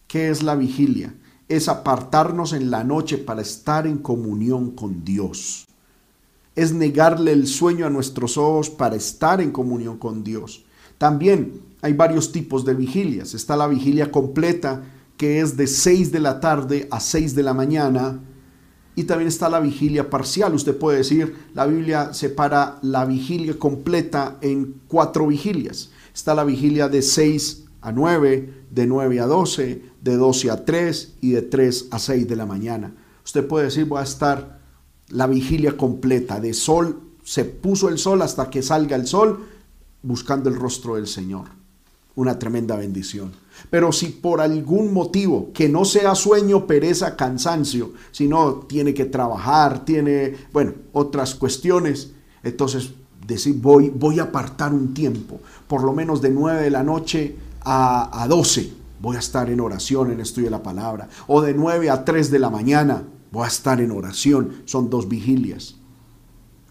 [0.07, 1.15] ¿Qué es la vigilia?
[1.47, 5.67] Es apartarnos en la noche para estar en comunión con Dios.
[6.53, 10.64] Es negarle el sueño a nuestros ojos para estar en comunión con Dios.
[10.97, 13.33] También hay varios tipos de vigilias.
[13.33, 14.83] Está la vigilia completa,
[15.17, 18.19] que es de 6 de la tarde a 6 de la mañana.
[18.95, 20.53] Y también está la vigilia parcial.
[20.53, 25.91] Usted puede decir, la Biblia separa la vigilia completa en cuatro vigilias.
[26.13, 31.13] Está la vigilia de 6 a 9, de 9 a 12, de 12 a 3
[31.21, 32.95] y de 3 a 6 de la mañana.
[33.23, 34.59] Usted puede decir, voy a estar
[35.09, 39.45] la vigilia completa, de sol, se puso el sol hasta que salga el sol,
[40.05, 41.45] buscando el rostro del Señor.
[42.15, 43.33] Una tremenda bendición.
[43.69, 49.83] Pero si por algún motivo, que no sea sueño, pereza, cansancio, sino tiene que trabajar,
[49.83, 52.11] tiene, bueno, otras cuestiones,
[52.43, 52.91] entonces
[53.25, 57.35] decir, voy, voy a apartar un tiempo, por lo menos de 9 de la noche
[57.61, 61.53] a, a 12, voy a estar en oración, en estudio de la palabra, o de
[61.53, 65.74] 9 a 3 de la mañana, voy a estar en oración, son dos vigilias.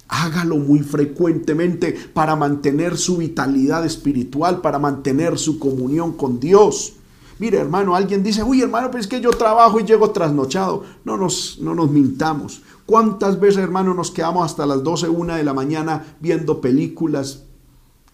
[0.09, 6.94] Hágalo muy frecuentemente para mantener su vitalidad espiritual, para mantener su comunión con Dios.
[7.38, 10.84] Mire, hermano, alguien dice, uy, hermano, pues es que yo trabajo y llego trasnochado.
[11.05, 12.62] No nos, no nos mintamos.
[12.86, 17.44] ¿Cuántas veces, hermano, nos quedamos hasta las 12, 1 de la mañana viendo películas,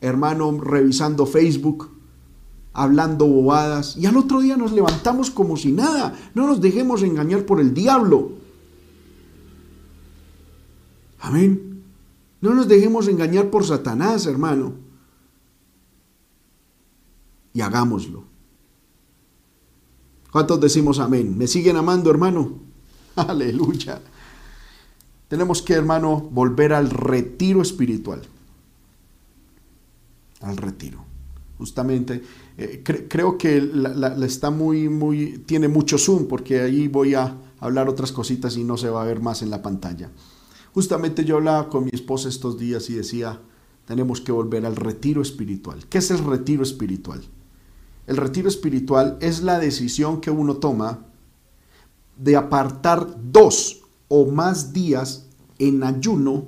[0.01, 1.91] hermano, revisando Facebook,
[2.73, 6.15] hablando bobadas, y al otro día nos levantamos como si nada?
[6.35, 8.31] No nos dejemos engañar por el diablo.
[11.21, 11.70] Amén.
[12.41, 14.75] No nos dejemos engañar por Satanás, hermano.
[17.53, 18.25] Y hagámoslo.
[20.31, 21.37] ¿Cuántos decimos amén?
[21.37, 22.61] ¿Me siguen amando, hermano?
[23.17, 24.01] Aleluya.
[25.29, 28.23] Tenemos que, hermano, volver al retiro espiritual.
[30.41, 31.05] Al retiro.
[31.59, 32.23] Justamente,
[32.57, 37.89] eh, creo que la, está muy, muy, tiene mucho zoom porque ahí voy a hablar
[37.89, 40.11] otras cositas y no se va a ver más en la pantalla.
[40.73, 43.41] Justamente yo hablaba con mi esposa estos días y decía,
[43.87, 45.87] tenemos que volver al retiro espiritual.
[45.89, 47.23] ¿Qué es el retiro espiritual?
[48.07, 51.07] El retiro espiritual es la decisión que uno toma
[52.17, 55.27] de apartar dos o más días
[55.59, 56.47] en ayuno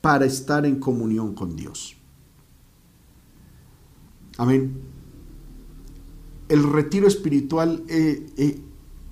[0.00, 1.96] para estar en comunión con Dios.
[4.36, 4.80] Amén.
[6.48, 8.60] El retiro espiritual eh, eh,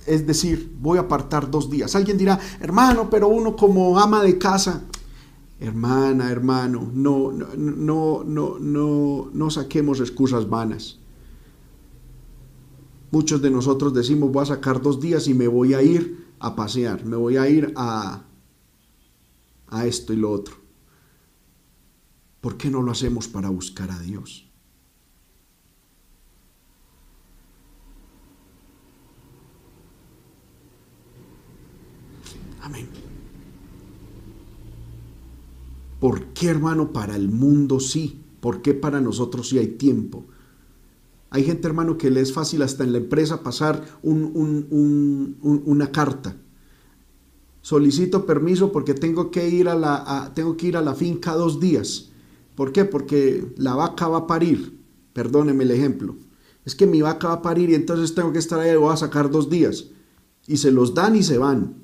[0.07, 1.94] es decir, voy a apartar dos días.
[1.94, 4.84] Alguien dirá, hermano, pero uno como ama de casa,
[5.61, 10.98] hermana, hermano, no, no, no, no, no, no saquemos excusas vanas.
[13.11, 16.57] Muchos de nosotros decimos, voy a sacar dos días y me voy a ir a
[16.57, 18.24] pasear, me voy a ir a,
[19.68, 20.57] a esto y lo otro.
[22.40, 24.51] ¿Por qué no lo hacemos para buscar a Dios?
[32.63, 32.87] Amén.
[36.01, 38.21] ¿Por qué, hermano, para el mundo sí?
[38.41, 40.25] ¿Por qué para nosotros sí hay tiempo?
[41.31, 46.37] Hay gente, hermano, que le es fácil hasta en la empresa pasar una carta.
[47.63, 51.61] Solicito permiso porque tengo que, ir a la, tengo que ir a la finca dos
[51.61, 52.11] días.
[52.55, 52.85] ¿Por qué?
[52.85, 54.79] Porque la vaca va a parir.
[55.13, 56.17] Perdóneme el ejemplo.
[56.65, 58.97] Es que mi vaca va a parir y entonces tengo que estar ahí voy a
[58.97, 59.87] sacar dos días.
[60.47, 61.82] Y se los dan y se van.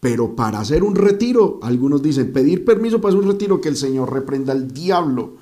[0.00, 3.76] Pero para hacer un retiro, algunos dicen, pedir permiso para hacer un retiro, que el
[3.76, 5.36] Señor reprenda al diablo.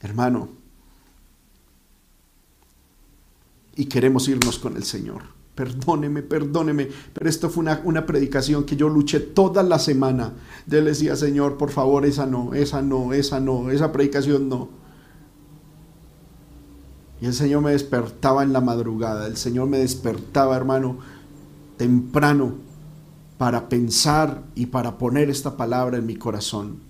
[0.00, 0.48] Hermano,
[3.76, 5.22] y queremos irnos con el Señor.
[5.54, 10.32] Perdóneme, perdóneme, pero esto fue una, una, predicación que yo luché toda la semana.
[10.66, 14.70] Yo le decía, Señor, por favor, esa no, esa no, esa no, esa predicación no.
[17.20, 20.98] Y el Señor me despertaba en la madrugada, el Señor me despertaba, hermano,
[21.76, 22.71] temprano
[23.38, 26.80] para pensar y para poner esta palabra en mi corazón.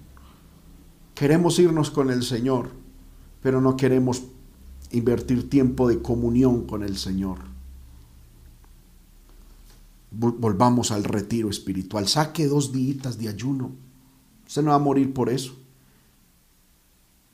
[1.14, 2.70] Queremos irnos con el Señor,
[3.43, 4.22] pero no queremos
[4.90, 7.38] invertir tiempo de comunión con el Señor.
[10.11, 12.07] Volvamos al retiro espiritual.
[12.07, 13.72] Saque dos días de ayuno.
[14.47, 15.55] Usted no va a morir por eso.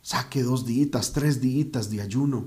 [0.03, 2.45] Saque dos días, tres días de ayuno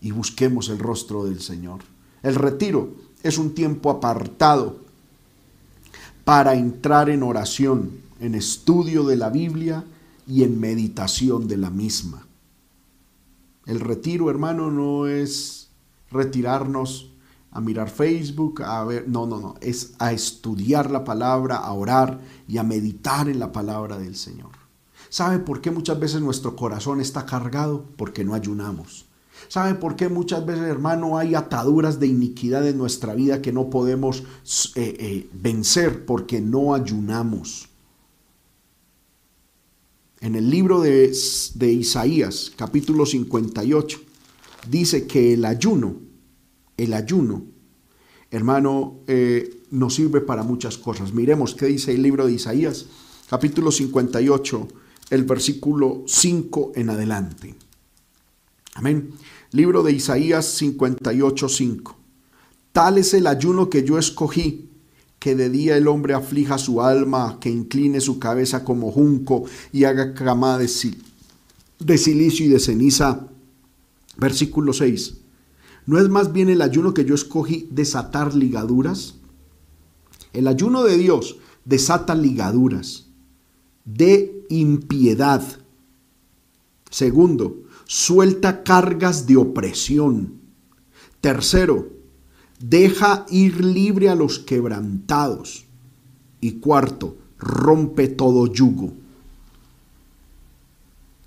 [0.00, 1.80] y busquemos el rostro del Señor.
[2.22, 4.80] El retiro es un tiempo apartado
[6.28, 9.86] para entrar en oración, en estudio de la Biblia
[10.26, 12.26] y en meditación de la misma.
[13.64, 15.70] El retiro, hermano, no es
[16.10, 17.10] retirarnos
[17.50, 22.20] a mirar Facebook, a ver, no, no, no, es a estudiar la palabra, a orar
[22.46, 24.50] y a meditar en la palabra del Señor.
[25.08, 27.86] ¿Sabe por qué muchas veces nuestro corazón está cargado?
[27.96, 29.07] Porque no ayunamos.
[29.46, 33.70] ¿Sabe por qué muchas veces, hermano, hay ataduras de iniquidad en nuestra vida que no
[33.70, 34.24] podemos
[34.74, 37.68] eh, eh, vencer porque no ayunamos?
[40.20, 41.12] En el libro de,
[41.60, 44.00] Isaías, capítulo 58,
[44.68, 45.94] dice que el ayuno,
[46.76, 47.44] el ayuno,
[48.30, 51.14] hermano, eh, nos sirve para muchas cosas.
[51.14, 52.86] Miremos qué dice el libro de Isaías,
[53.30, 54.68] capítulo 58,
[55.10, 57.54] el versículo 5 en adelante.
[58.78, 59.10] Amén.
[59.50, 61.96] Libro de Isaías 58:5.
[62.70, 64.70] Tal es el ayuno que yo escogí,
[65.18, 69.82] que de día el hombre aflija su alma, que incline su cabeza como junco y
[69.82, 70.70] haga cama de,
[71.80, 73.26] de silicio y de ceniza.
[74.16, 75.14] Versículo 6.
[75.86, 79.16] ¿No es más bien el ayuno que yo escogí desatar ligaduras?
[80.32, 83.06] El ayuno de Dios desata ligaduras.
[83.84, 85.42] de impiedad.
[86.90, 90.34] Segundo, suelta cargas de opresión.
[91.22, 91.88] Tercero,
[92.60, 95.64] deja ir libre a los quebrantados.
[96.40, 98.92] Y cuarto, rompe todo yugo.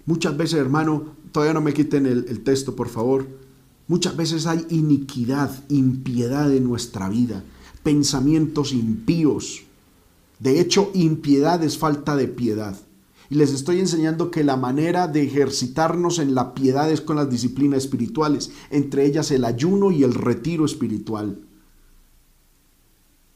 [0.06, 3.28] Muchas veces, hermano, todavía no me quiten el, texto, por favor.
[3.88, 7.44] Muchas veces hay iniquidad, impiedad en nuestra vida,
[7.82, 9.64] pensamientos impíos.
[10.40, 12.78] De hecho, impiedad es falta de piedad.
[13.32, 17.30] Y les estoy enseñando que la manera de ejercitarnos en la piedad es con las
[17.30, 21.40] disciplinas espirituales, entre ellas el ayuno y el retiro espiritual.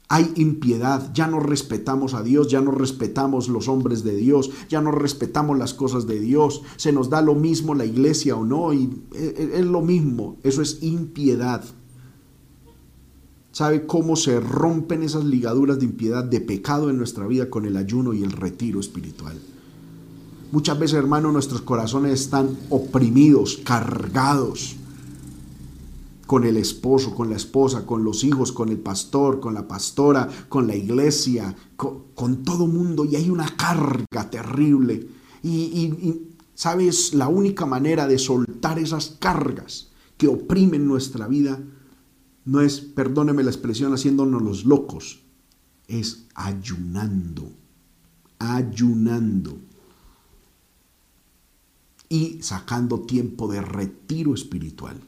[0.10, 4.82] Hay impiedad, ya no respetamos a Dios, ya no respetamos los hombres de Dios, ya
[4.82, 8.74] no respetamos las cosas de Dios, se nos da lo mismo la iglesia o no,
[8.74, 11.64] y es lo mismo, eso es impiedad.
[13.54, 17.78] ¿Sabe cómo se rompen esas ligaduras de impiedad, de pecado en nuestra vida con el
[17.78, 19.40] ayuno y el retiro espiritual?
[20.52, 24.76] Muchas veces, hermano, nuestros corazones están oprimidos, cargados
[26.26, 30.28] con el esposo, con la esposa, con los hijos, con el pastor, con la pastora,
[30.50, 35.08] con la iglesia, con, todo mundo y hay una carga terrible.
[35.44, 41.60] Y, y, sabes, la única manera de soltar esas cargas que oprimen nuestra vida
[42.46, 45.22] no es, perdóneme la expresión, haciéndonos los locos,
[45.88, 47.52] es ayunando,
[48.40, 49.58] ayunando
[52.10, 55.00] y sacando tiempo de retiro espiritual.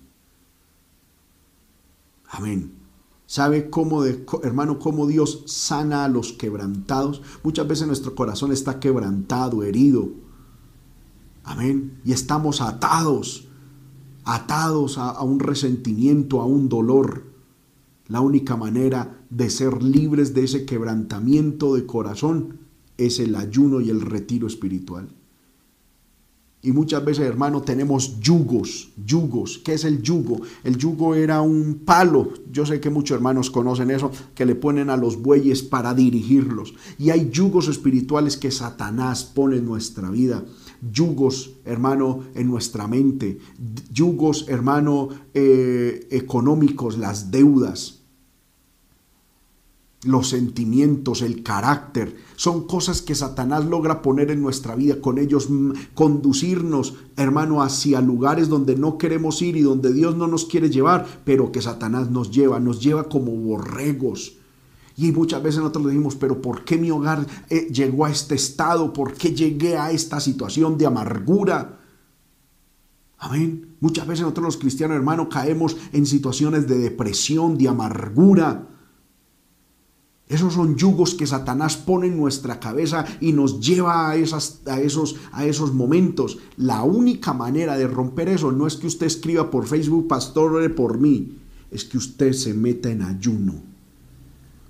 [2.30, 2.72] Amén.
[3.26, 7.22] ¿Sabe cómo, de, hermano, cómo Dios sana a los quebrantados?
[7.44, 10.10] Muchas veces nuestro corazón está quebrantado, herido.
[11.44, 12.00] Amén.
[12.06, 13.48] Y estamos atados,
[14.24, 17.26] atados a, a un resentimiento, a un dolor.
[18.08, 22.60] La única manera de ser libres de ese quebrantamiento de corazón
[22.98, 25.10] es el ayuno y el retiro espiritual.
[26.62, 29.60] Y muchas veces, hermano, tenemos yugos, yugos.
[29.60, 30.42] ¿Qué es el yugo?
[30.64, 32.34] El yugo era un palo.
[32.52, 36.74] Yo sé que muchos hermanos conocen eso, que le ponen a los bueyes para dirigirlos.
[36.98, 40.44] Y hay yugos espirituales que Satanás pone en nuestra vida.
[40.92, 43.38] Yugos, hermano, en nuestra mente.
[43.94, 47.97] Yugos, hermano, eh, económicos, las deudas
[50.04, 55.50] los sentimientos, el carácter, son cosas que Satanás logra poner en nuestra vida, con ellos
[55.50, 60.70] mm, conducirnos, hermano, hacia lugares donde no queremos ir y donde Dios no nos quiere
[60.70, 64.34] llevar, pero que Satanás nos lleva, nos lleva como borregos.
[64.96, 68.94] Y muchas veces nosotros decimos, pero ¿por qué mi hogar eh, llegó a este estado?
[68.94, 71.80] ¿Por qué llegué a esta situación de amargura?
[73.20, 73.76] Amén.
[73.80, 78.68] Muchas veces nosotros los cristianos, hermano, caemos en situaciones de depresión, de amargura.
[80.30, 86.38] Esos son yugos que Satanás pone en nuestra cabeza y nos lleva a, esos momentos.
[86.58, 91.00] La única manera de romper eso no es que usted escriba por Facebook, pastor, por
[91.00, 91.38] mí.
[91.72, 93.56] Es que usted se meta en ayuno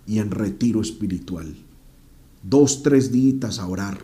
[0.05, 1.55] y en retiro espiritual.
[2.43, 3.97] Dos, tres días a orar.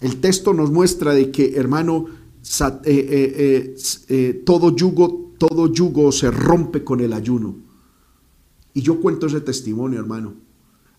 [0.00, 2.06] El texto nos muestra de que, hermano,
[2.58, 3.76] eh, eh,
[4.08, 7.69] eh, todo yugo, todo yugo se rompe con el ayuno.
[8.74, 10.34] Y yo cuento ese testimonio, hermano.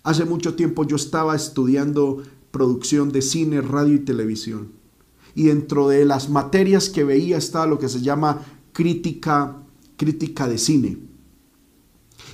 [0.04, 4.70] Hace mucho tiempo yo estaba estudiando producción de cine, radio y televisión.
[5.36, 8.42] Y dentro de las materias que veía estaba lo que se llama
[8.74, 9.58] crítica,
[9.98, 10.98] crítica de cine.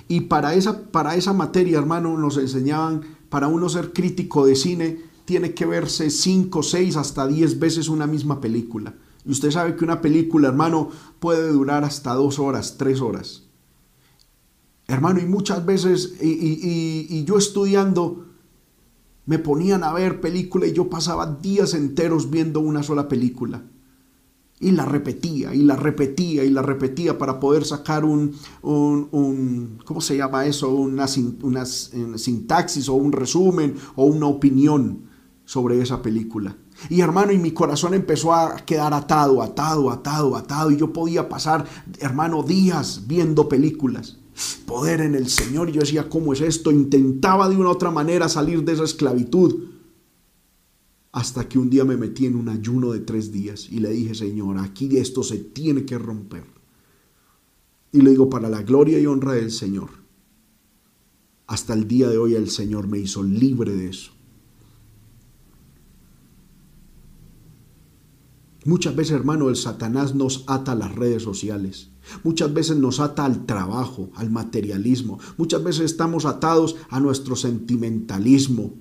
[0.08, 5.00] Y para esa, para esa materia, hermano, nos enseñaban, para uno ser crítico de cine,
[5.26, 8.96] tiene que verse cinco, seis, hasta diez veces una misma película.
[9.26, 13.44] Y usted sabe que una película, hermano, puede durar hasta dos horas, tres horas.
[14.88, 18.26] Hermano, y muchas veces, y, yo estudiando,
[19.26, 23.64] me ponían a ver película y yo pasaba días enteros viendo una sola película.
[24.60, 30.00] Y la repetía, y la repetía, y la repetía para poder sacar un, un, ¿cómo
[30.00, 30.74] se llama eso?
[30.74, 31.06] Una,
[31.44, 35.02] una sintaxis o un resumen o una opinión
[35.44, 36.56] sobre esa película.
[36.90, 40.72] Y hermano, y mi corazón empezó a quedar atado, atado, atado, atado.
[40.72, 41.66] Y yo podía pasar,
[42.00, 44.18] hermano, días viendo películas
[44.66, 45.72] poder en el Señor.
[45.72, 46.72] Yo decía, ¿cómo es esto?
[46.72, 49.66] Intentaba de una otra manera salir de esa esclavitud.
[51.12, 54.14] Hasta que un día me metí en un ayuno de tres días y le dije,
[54.14, 56.44] Señor, aquí esto se tiene que romper.
[57.92, 59.90] Y le digo, para la gloria y honra del Señor.
[61.48, 64.12] Hasta el día de hoy el Señor me hizo libre de eso.
[68.66, 71.90] Muchas veces, hermano, el Satanás nos ata las redes sociales.
[72.24, 75.20] Muchas veces nos ata al trabajo, al materialismo.
[75.38, 78.74] Muchas veces estamos atados a nuestro sentimentalismo.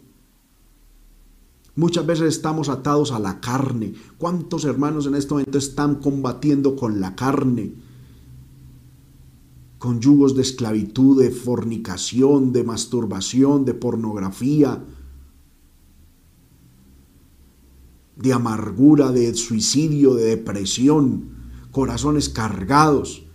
[1.76, 3.92] Muchas veces estamos atados a la carne.
[4.16, 7.74] ¿Cuántos hermanos en este momento están combatiendo con la carne?
[9.78, 14.82] Con yugos de esclavitud, de fornicación, de masturbación, de pornografía,
[18.16, 21.35] de amargura, de suicidio, de depresión,
[21.76, 23.26] corazones cargados.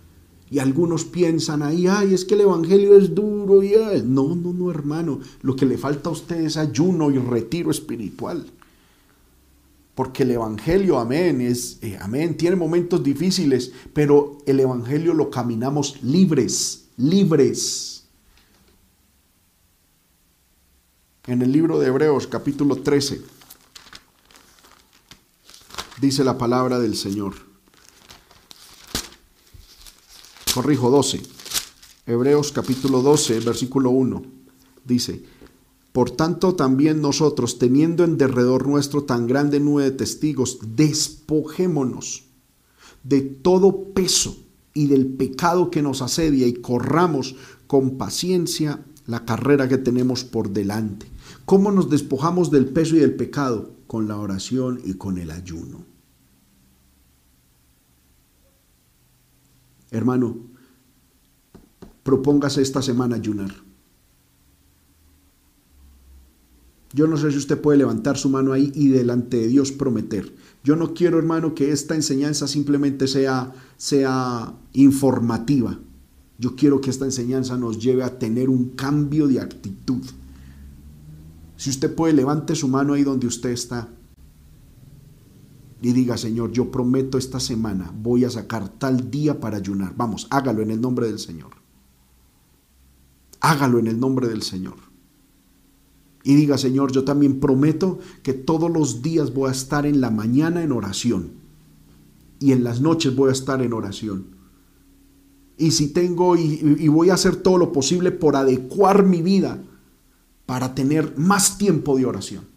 [0.50, 3.62] Y algunos piensan ahí, ay, es que el Evangelio es duro.
[3.62, 5.20] Y No, no, no, hermano.
[5.42, 8.44] Lo que le falta a usted es ayuno y retiro espiritual.
[9.94, 16.02] Porque el Evangelio, amén, es, eh, amén, tiene momentos difíciles, pero el Evangelio lo caminamos
[16.02, 18.08] libres, libres.
[21.28, 23.20] En el libro de Hebreos, capítulo 13,
[26.00, 27.51] dice la palabra del Señor
[30.52, 31.22] corrijo, 12.
[32.06, 34.22] Hebreos capítulo 12, versículo 1.
[34.84, 35.22] Dice,
[35.92, 42.24] por tanto también nosotros, teniendo en derredor nuestro tan grande nube de testigos, despojémonos
[43.04, 44.36] de todo peso
[44.74, 47.36] y del pecado que nos asedia y corramos
[47.66, 51.06] con paciencia la carrera que tenemos por delante.
[51.44, 53.72] ¿Cómo nos despojamos del peso y del pecado?
[53.86, 55.91] Con la oración y con el ayuno.
[59.92, 60.38] Hermano,
[62.02, 63.52] propóngase esta semana ayunar.
[66.94, 70.34] Yo no sé si usted puede levantar su mano ahí y delante de Dios prometer.
[70.64, 75.78] Yo no quiero, hermano, que esta enseñanza simplemente sea, sea informativa.
[76.38, 80.02] Yo quiero que esta enseñanza nos lleve a tener un cambio de actitud.
[81.56, 83.88] Si usted puede, levante su mano ahí donde usted está
[85.82, 89.94] y diga, Señor, yo prometo esta semana voy a sacar tal día para ayunar.
[89.96, 91.50] Vamos, hágalo en el nombre del Señor.
[93.40, 94.76] Hágalo en el nombre del Señor.
[96.22, 100.10] Y diga, Señor, yo también prometo que todos los días voy a estar en la
[100.10, 101.32] mañana en oración.
[102.38, 104.36] Y en las noches voy a estar en oración.
[105.58, 109.60] Y si tengo y, y voy a hacer todo lo posible por adecuar mi vida
[110.46, 112.51] para tener más tiempo de oración.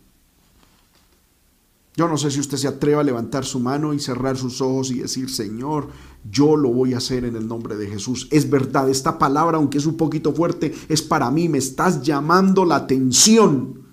[1.97, 4.91] Yo no sé si usted se atreva a levantar su mano y cerrar sus ojos
[4.91, 5.89] y decir, Señor,
[6.29, 8.27] yo lo voy a hacer en el nombre de Jesús.
[8.31, 11.47] Es verdad, esta palabra, aunque es un poquito fuerte, es para mí.
[11.47, 13.85] Me estás llamando la atención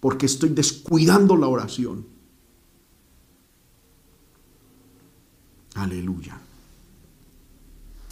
[0.00, 2.06] porque estoy descuidando la oración.
[5.74, 6.40] Aleluya.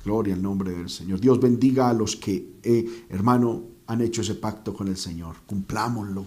[0.04, 1.20] Gloria al nombre del Señor.
[1.20, 5.36] Dios bendiga a los que, eh, hermano, han hecho ese pacto con el Señor.
[5.46, 6.26] Cumplámoslo.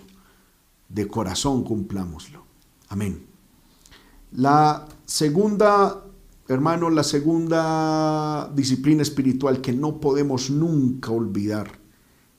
[0.90, 2.45] De corazón cumplámoslo.
[2.90, 3.26] Amén.
[4.32, 6.04] La segunda,
[6.48, 11.80] hermano, la segunda disciplina espiritual que no podemos nunca olvidar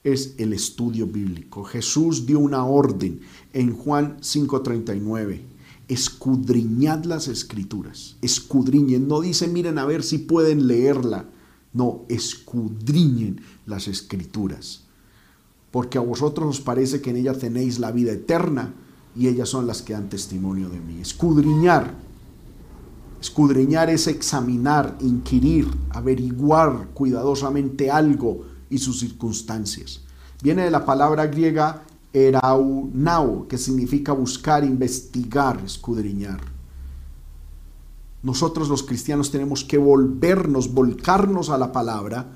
[0.05, 1.65] es el estudio bíblico.
[1.65, 3.21] Jesús dio una orden
[3.53, 5.43] en Juan 5:39.
[5.89, 8.17] Escudriñad las escrituras.
[8.21, 9.09] Escudriñen.
[9.09, 11.29] No dice, miren a ver si pueden leerla.
[11.73, 14.85] No, escudriñen las escrituras.
[15.71, 18.75] Porque a vosotros os parece que en ella tenéis la vida eterna
[19.17, 21.01] y ellas son las que dan testimonio de mí.
[21.01, 21.95] Escudriñar.
[23.21, 30.03] Escudriñar es examinar, inquirir, averiguar cuidadosamente algo y sus circunstancias.
[30.43, 36.41] Viene de la palabra griega eraunao, que significa buscar, investigar, escudriñar.
[38.23, 42.27] Nosotros los cristianos tenemos que volvernos, volcarnos a la palabra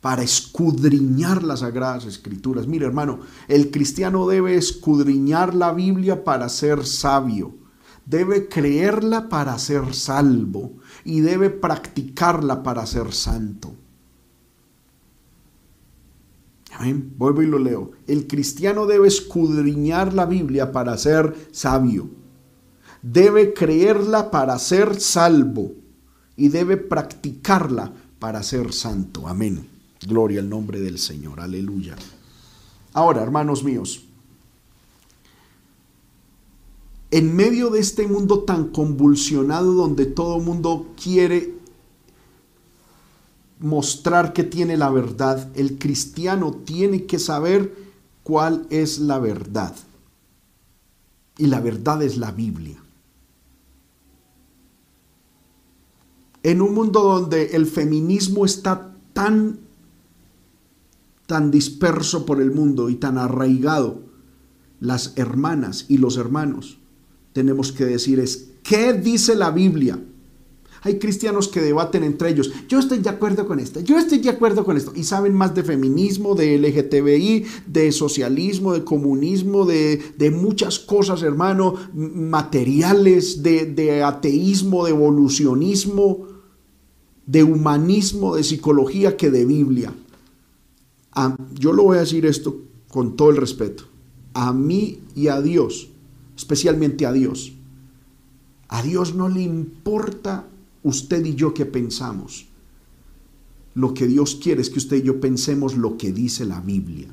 [0.00, 2.66] para escudriñar las sagradas escrituras.
[2.66, 7.54] Mire hermano, el cristiano debe escudriñar la Biblia para ser sabio,
[8.06, 10.72] debe creerla para ser salvo
[11.04, 13.74] y debe practicarla para ser santo.
[16.72, 17.12] Amén.
[17.18, 17.90] Vuelvo y lo leo.
[18.06, 22.08] El cristiano debe escudriñar la Biblia para ser sabio.
[23.02, 25.72] Debe creerla para ser salvo
[26.36, 29.28] y debe practicarla para ser santo.
[29.28, 29.69] Amén.
[30.06, 31.96] Gloria al nombre del Señor, aleluya.
[32.92, 34.04] Ahora, hermanos míos,
[37.10, 41.54] en medio de este mundo tan convulsionado donde todo mundo quiere
[43.58, 47.74] mostrar que tiene la verdad, el cristiano tiene que saber
[48.22, 49.76] cuál es la verdad.
[51.36, 52.82] Y la verdad es la Biblia.
[56.42, 59.58] En un mundo donde el feminismo está tan
[61.30, 64.02] tan disperso por el mundo y tan arraigado,
[64.80, 66.80] las hermanas y los hermanos,
[67.32, 70.02] tenemos que decir es, ¿qué dice la Biblia?
[70.82, 72.50] Hay cristianos que debaten entre ellos.
[72.66, 74.92] Yo estoy de acuerdo con esto, yo estoy de acuerdo con esto.
[74.96, 81.74] Y saben más de feminismo, de LGTBI, de socialismo, de comunismo, de, muchas cosas, hermano,
[81.94, 86.26] materiales, de, de ateísmo, de evolucionismo,
[87.24, 89.94] de humanismo, de psicología, que de Biblia.
[91.54, 93.84] Yo lo voy a decir esto con todo el respeto.
[94.34, 95.88] A mí y a Dios,
[96.36, 97.52] especialmente a Dios
[98.70, 100.46] a Dios no le importa
[100.84, 102.46] usted y yo que pensamos.
[103.74, 107.08] Lo que Dios quiere es que usted y yo pensemos lo que dice la Biblia.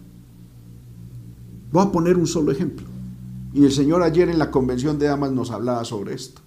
[1.72, 2.86] Voy a poner un solo ejemplo.
[3.53, 6.41] Y el Señor ayer en la convención de damas nos hablaba sobre esto.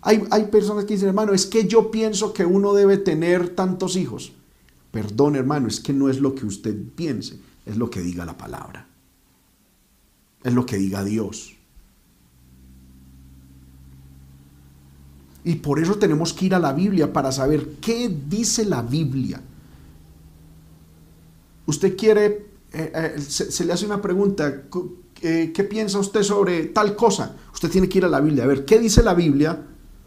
[0.00, 3.96] Hay, hay, personas que dicen, hermano, es que yo pienso que uno debe tener tantos
[3.96, 4.32] hijos.
[4.94, 7.36] Perdón, hermano, es que no es lo que usted piense,
[7.66, 8.86] es lo que diga la palabra.
[10.44, 11.56] Es lo que diga Dios.
[15.42, 19.42] Y por eso tenemos que ir a la Biblia para saber qué dice la Biblia.
[21.66, 24.62] Usted quiere, eh, eh, se, le hace una pregunta,
[25.22, 27.34] eh, ¿qué piensa usted sobre tal cosa?
[27.52, 29.60] Usted tiene que ir a la Biblia a ver qué dice la Biblia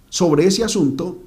[0.07, 1.26] sobre ese asunto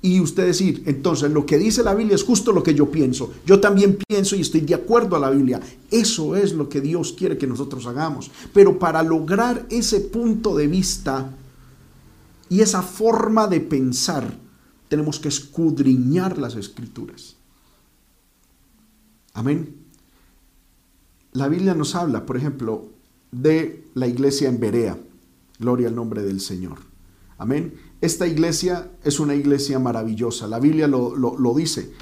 [0.00, 3.32] y usted decir, entonces lo que dice la Biblia es justo lo que yo pienso.
[3.44, 5.60] Yo también pienso y estoy de acuerdo a la Biblia.
[5.90, 8.30] Eso es lo que Dios quiere que nosotros hagamos.
[8.54, 11.32] Pero para lograr ese punto de vista,
[12.48, 14.34] y esa forma de pensar
[14.88, 17.36] tenemos que escudriñar las escrituras.
[19.34, 19.76] Amén.
[21.32, 22.88] La Biblia nos habla, por ejemplo,
[23.30, 24.98] de la iglesia en Berea.
[25.58, 26.78] Gloria al nombre del Señor.
[27.36, 27.74] Amén.
[28.00, 30.46] Esta iglesia es una iglesia maravillosa.
[30.46, 31.92] La Biblia lo, lo dice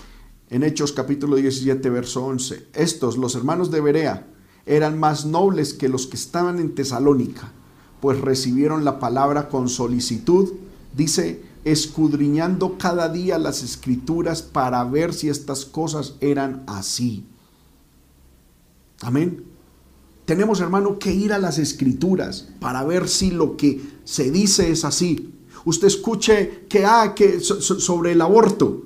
[0.51, 2.69] en Hechos capítulo 17, verso 11.
[2.75, 4.27] Estos, los hermanos de Berea,
[4.67, 7.53] eran más nobles que los que estaban en Tesalónica
[8.01, 10.53] pues recibieron la palabra con solicitud.
[10.97, 17.27] Dice, escudriñando cada día las escrituras para ver si estas cosas eran así.
[19.03, 19.45] Amén.
[20.25, 24.85] Tenemos, hermano, que ir a las escrituras para ver si lo que se dice es
[24.85, 25.33] así.
[25.67, 28.85] Usted escuche que, ah, que sobre el aborto.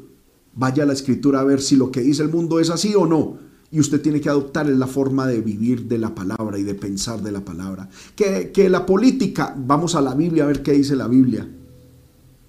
[0.53, 3.07] Vaya a la escritura a ver si lo que dice el mundo es así o
[3.07, 3.39] no
[3.73, 7.23] y usted tiene que adoptar la forma de vivir de la palabra y de pensar
[7.23, 7.89] de la palabra.
[8.17, 11.49] Que, que, la política, vamos a la Biblia a ver qué dice la Biblia.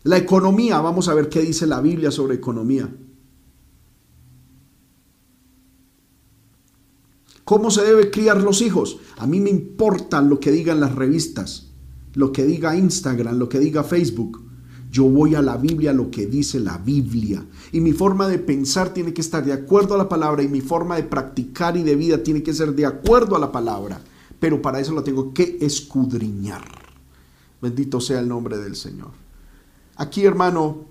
[0.04, 2.90] La economía, vamos a ver qué dice la Biblia sobre economía.
[7.44, 8.98] ¿Cómo se debe criar los hijos?
[9.18, 11.71] A mí me importa lo que digan las revistas,
[12.14, 14.42] lo que diga Instagram, lo que diga Facebook.
[14.92, 17.46] Yo voy a la Biblia, lo que dice la Biblia.
[17.72, 20.60] Y mi forma de pensar tiene que estar de acuerdo a la palabra y mi
[20.60, 24.02] forma de practicar y de vida tiene que ser de acuerdo a la palabra.
[24.38, 26.66] Pero para eso lo tengo que escudriñar.
[27.62, 29.12] Bendito sea el nombre del Señor.
[29.96, 30.86] Aquí, hermano,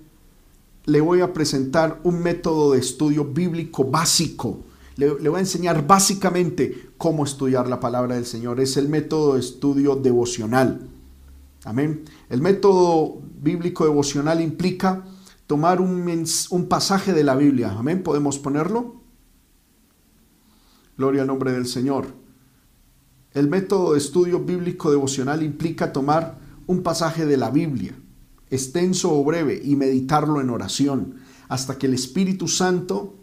[0.87, 4.61] le voy a presentar un método de estudio bíblico básico.
[4.97, 8.61] Le, le, voy a enseñar básicamente cómo estudiar la palabra del Señor.
[8.61, 10.89] Es el método de estudio devocional.
[11.64, 12.04] Amén.
[12.28, 15.04] El método bíblico devocional implica
[15.46, 17.72] tomar un, un, pasaje de la Biblia.
[17.76, 18.02] Amén.
[18.02, 19.02] ¿Podemos ponerlo?
[20.96, 22.06] Gloria al nombre del Señor.
[23.32, 27.94] El método de estudio bíblico devocional implica tomar un pasaje de la Biblia,
[28.50, 31.16] extenso o breve, y meditarlo en oración,
[31.48, 33.16] hasta que el Espíritu Santo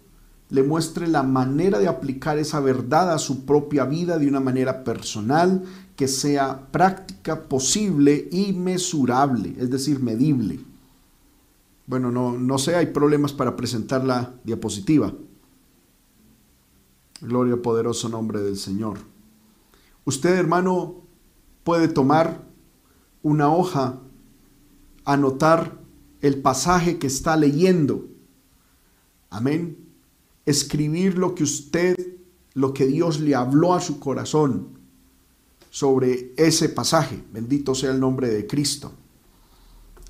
[0.49, 4.83] le muestre la manera de aplicar esa verdad a su propia vida de una manera
[4.83, 5.63] personal
[5.97, 10.59] que sea práctica, posible y mesurable, es decir, medible.
[11.87, 15.11] Bueno, no, no sé, hay problemas para presentar la diapositiva.
[17.19, 18.99] Gloria poderoso nombre del Señor.
[20.05, 21.01] Usted, hermano,
[21.63, 22.43] puede tomar
[23.23, 23.99] una hoja,
[25.03, 25.79] anotar
[26.21, 28.05] el pasaje que está leyendo.
[29.31, 29.79] Amén.
[30.45, 31.97] Escribir lo que usted,
[32.53, 34.76] lo que Dios le habló a su corazón
[35.77, 37.23] sobre ese pasaje.
[37.31, 38.93] Bendito sea el nombre de Cristo.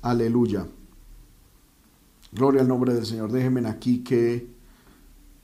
[0.00, 0.66] Aleluya.
[2.32, 3.30] Gloria al nombre del Señor.
[3.30, 4.48] Déjenme aquí que,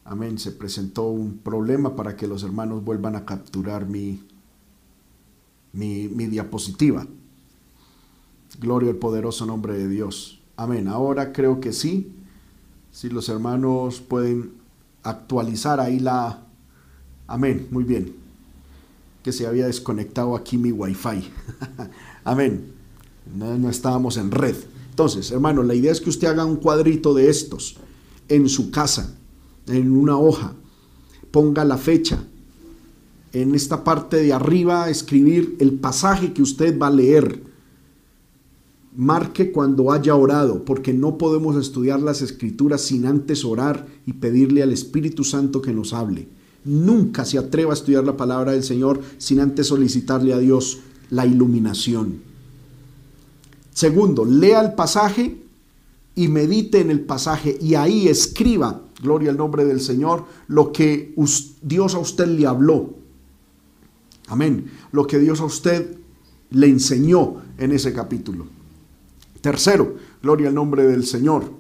[0.03, 4.23] amén, se presentó un problema para que los hermanos vuelvan a capturar mi,
[5.75, 7.07] mi, mi diapositiva.
[8.59, 10.41] Gloria al poderoso nombre de Dios.
[10.57, 10.89] Amén.
[10.89, 12.15] Ahora creo que sí.
[12.93, 14.55] Si los hermanos pueden
[15.03, 16.41] actualizar ahí la...
[17.27, 17.69] Amén.
[17.71, 18.24] Muy bien
[19.25, 21.31] que se había desconectado aquí mi wifi.
[22.25, 22.75] Amén.
[23.35, 24.55] No, estábamos en red.
[24.91, 27.79] Entonces, hermano, la idea es que usted haga un cuadrito de estos
[28.29, 29.17] en su casa,
[29.67, 30.53] en una hoja.
[31.31, 32.23] Ponga la fecha.
[33.33, 37.43] En esta parte de arriba escribir el pasaje que usted va a leer.
[38.95, 44.63] marque cuando haya orado, porque no podemos estudiar las escrituras sin antes orar y pedirle
[44.63, 46.29] al Espíritu Santo que nos hable.
[46.65, 51.27] Nunca se atreva a estudiar la palabra del Señor sin antes solicitarle a Dios la
[51.27, 52.23] iluminación.
[53.73, 55.37] Segundo, lea el pasaje
[56.15, 61.15] y medite en el pasaje y ahí escriba, gloria al nombre del Señor, lo que
[61.61, 62.95] Dios a usted le habló.
[64.29, 64.71] Amén.
[64.93, 65.99] Lo que Dios a usted
[66.51, 68.47] le enseñó en ese capítulo.
[69.41, 71.53] Tercero, gloria al nombre del Señor.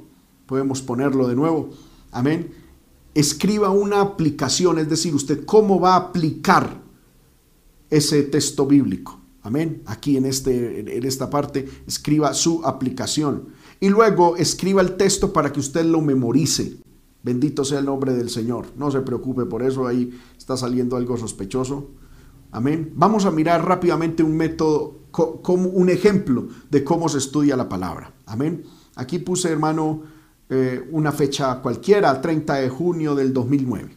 [0.46, 1.70] Podemos ponerlo de nuevo.
[2.12, 2.63] Amén.
[3.14, 6.82] Escriba una aplicación, es decir, usted cómo va a aplicar
[7.90, 9.20] ese texto bíblico.
[9.42, 9.82] Amén.
[9.86, 13.48] Aquí en, este, en esta parte, escriba su aplicación.
[13.78, 16.78] Y luego escriba el texto para que usted lo memorice.
[17.22, 18.66] Bendito sea el nombre del Señor.
[18.76, 21.90] No se preocupe por eso, ahí está saliendo algo sospechoso.
[22.52, 22.92] Amén.
[22.94, 28.14] Vamos a mirar rápidamente un método, como un ejemplo de cómo se estudia la palabra.
[28.26, 28.64] Amén.
[28.94, 30.02] Aquí puse, hermano,
[30.50, 33.88] eh, una fecha cualquiera, 30 de junio del 2009.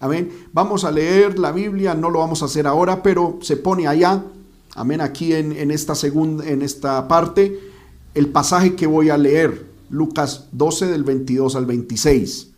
[0.00, 0.30] Amén.
[0.52, 4.22] Vamos a leer la Biblia, no lo vamos a hacer ahora, pero se pone allá.
[4.74, 5.00] Amén.
[5.00, 7.58] Aquí en, en esta segunda, en esta parte,
[8.14, 12.50] el pasaje que voy a leer, Lucas 12 del 22 al 26.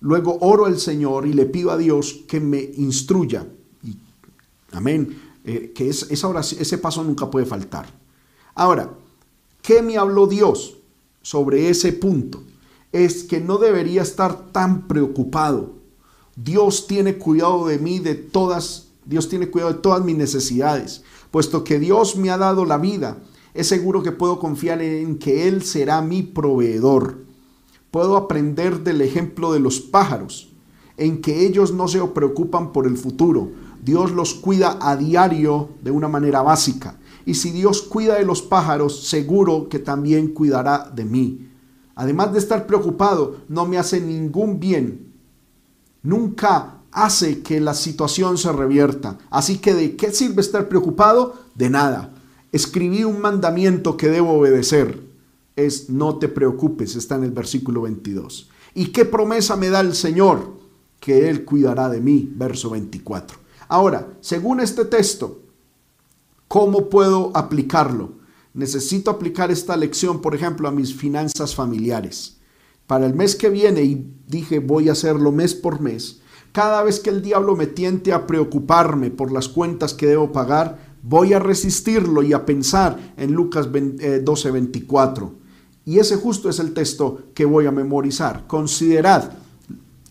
[0.00, 3.46] Luego oro al Señor y le pido a Dios que me instruya
[4.72, 5.20] Amén.
[5.44, 7.86] Eh, que es, esa ese paso nunca puede faltar.
[8.54, 8.92] Ahora,
[9.60, 10.76] ¿qué me habló Dios
[11.20, 12.42] sobre ese punto?
[12.92, 15.74] Es que no debería estar tan preocupado.
[16.36, 21.02] Dios tiene cuidado de mí, de todas, Dios tiene cuidado de todas mis necesidades.
[21.30, 23.18] Puesto que Dios me ha dado la vida,
[23.54, 27.24] es seguro que puedo confiar en que Él será mi proveedor.
[27.90, 30.52] Puedo aprender del ejemplo de los pájaros,
[30.96, 33.50] en que ellos no se preocupan por el futuro,
[33.82, 36.98] Dios los cuida a diario de una manera básica.
[37.26, 41.48] Y si Dios cuida de los pájaros, seguro que también cuidará de mí.
[41.94, 45.12] Además de estar preocupado, no me hace ningún bien.
[46.02, 49.18] Nunca hace que la situación se revierta.
[49.30, 51.34] Así que ¿de qué sirve estar preocupado?
[51.54, 52.14] De nada.
[52.52, 55.02] Escribí un mandamiento que debo obedecer.
[55.56, 58.50] Es no te preocupes, está en el versículo 22.
[58.74, 60.60] ¿Y qué promesa me da el Señor?
[60.98, 63.38] Que Él cuidará de mí, verso 24.
[63.68, 65.40] Ahora, según este texto,
[66.48, 68.21] ¿cómo puedo aplicarlo?
[68.54, 72.36] Necesito aplicar esta lección, por ejemplo, a mis finanzas familiares.
[72.86, 76.20] Para el mes que viene, y dije voy a hacerlo mes por mes,
[76.52, 80.92] cada vez que el diablo me tiente a preocuparme por las cuentas que debo pagar,
[81.02, 85.26] voy a resistirlo y a pensar en Lucas 12, 24.
[85.26, 85.30] Eh,
[85.84, 88.46] y ese justo es el texto que voy a memorizar.
[88.46, 89.32] Considerad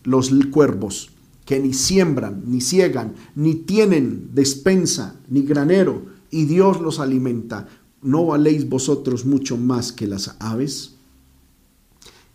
[0.03, 1.11] los cuervos
[1.45, 7.67] que ni siembran, ni ciegan, ni tienen despensa, ni granero, y Dios los alimenta,
[8.01, 10.95] ¿no valéis vosotros mucho más que las aves?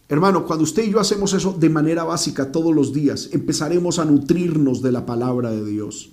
[0.09, 4.05] Hermano, cuando usted y yo hacemos eso de manera básica todos los días, empezaremos a
[4.05, 6.11] nutrirnos de la palabra de Dios.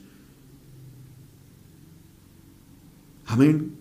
[3.28, 3.76] Amén.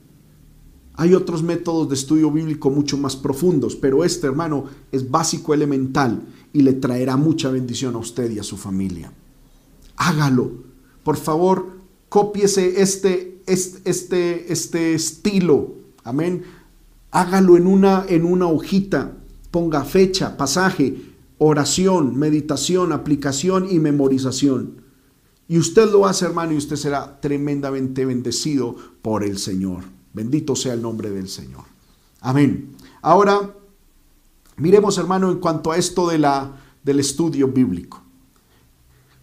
[0.95, 6.23] Hay otros métodos de estudio bíblico mucho más profundos, pero este, hermano, es básico, elemental
[6.53, 9.13] y le traerá mucha bendición a usted y a su familia.
[9.97, 10.53] Hágalo.
[11.03, 11.71] Por favor,
[12.11, 15.75] cópiese este, este, este, estilo.
[16.05, 16.45] Amén.
[17.11, 19.13] Hágalo en una, en una hojita.
[19.51, 20.97] Ponga fecha, pasaje,
[21.39, 24.83] oración, meditación, aplicación y memorización.
[25.49, 29.85] Y usted lo hace, hermano, y usted será tremendamente bendecido por el Señor.
[30.15, 31.65] Bendito sea el nombre del Señor.
[32.21, 32.77] Amén.
[33.03, 33.55] Ahora,
[34.57, 38.03] miremos, hermano, en cuanto a esto de la, del estudio bíblico.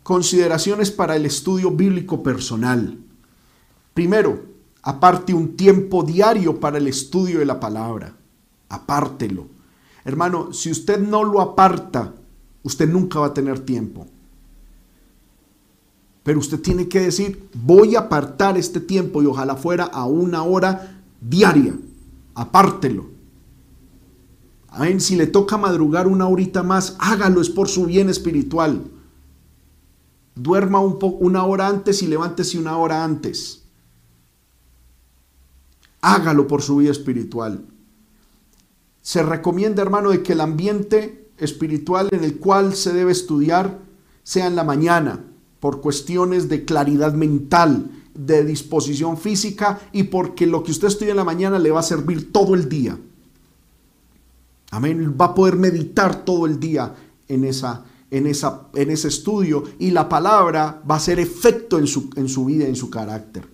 [0.04, 2.98] Consideraciones para el estudio bíblico personal.
[3.94, 4.44] Primero,
[4.82, 8.16] aparte un tiempo diario para el estudio de la palabra.
[8.70, 9.48] Apártelo.
[10.06, 12.14] Hermano, si usted no lo aparta,
[12.64, 14.08] usted nunca va a tener tiempo.
[16.24, 20.44] Pero usted tiene que decir, voy a apartar este tiempo y ojalá fuera a una
[20.44, 21.76] hora diaria.
[22.36, 23.08] Apártelo.
[24.70, 25.02] Amén.
[25.02, 28.84] Si le toca madrugar una horita más, hágalo, es por su bien espiritual.
[30.36, 33.59] Duerma un una hora antes y levántese una hora antes.
[36.02, 37.66] Hágalo por su vida espiritual.
[39.02, 43.80] Se recomienda, hermano, de que el ambiente espiritual en el cual se debe estudiar
[44.24, 45.26] sea en la mañana,
[45.60, 51.18] por cuestiones de claridad mental, de disposición física y porque lo que usted estudia en
[51.18, 52.98] la mañana le va a servir todo el día.
[54.72, 55.16] Amén.
[55.20, 56.94] Va a poder meditar todo el día
[57.28, 61.88] en, esa, en, esa, en ese estudio y la palabra va a hacer efecto en
[61.88, 63.48] su, en su vida, en su carácter.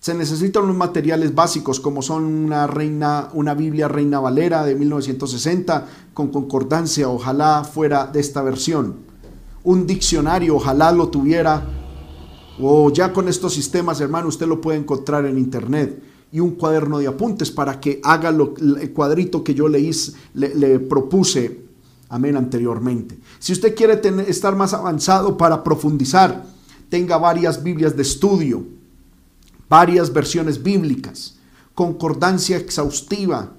[0.00, 5.86] Se necesitan unos materiales básicos como son una, reina, una Biblia Reina Valera de 1960
[6.14, 8.96] con concordancia, ojalá fuera de esta versión.
[9.64, 11.66] Un diccionario, ojalá lo tuviera.
[12.60, 16.00] O ya con estos sistemas, hermano, usted lo puede encontrar en internet.
[16.30, 19.90] Y un cuaderno de apuntes para que haga lo, el cuadrito que yo le,
[20.34, 21.64] le, le propuse,
[22.08, 23.18] amén, anteriormente.
[23.40, 26.44] Si usted quiere tener, estar más avanzado para profundizar,
[26.88, 28.77] tenga varias Biblias de estudio,
[29.68, 31.38] varias versiones bíblicas,
[31.74, 33.54] concordancia exhaustiva,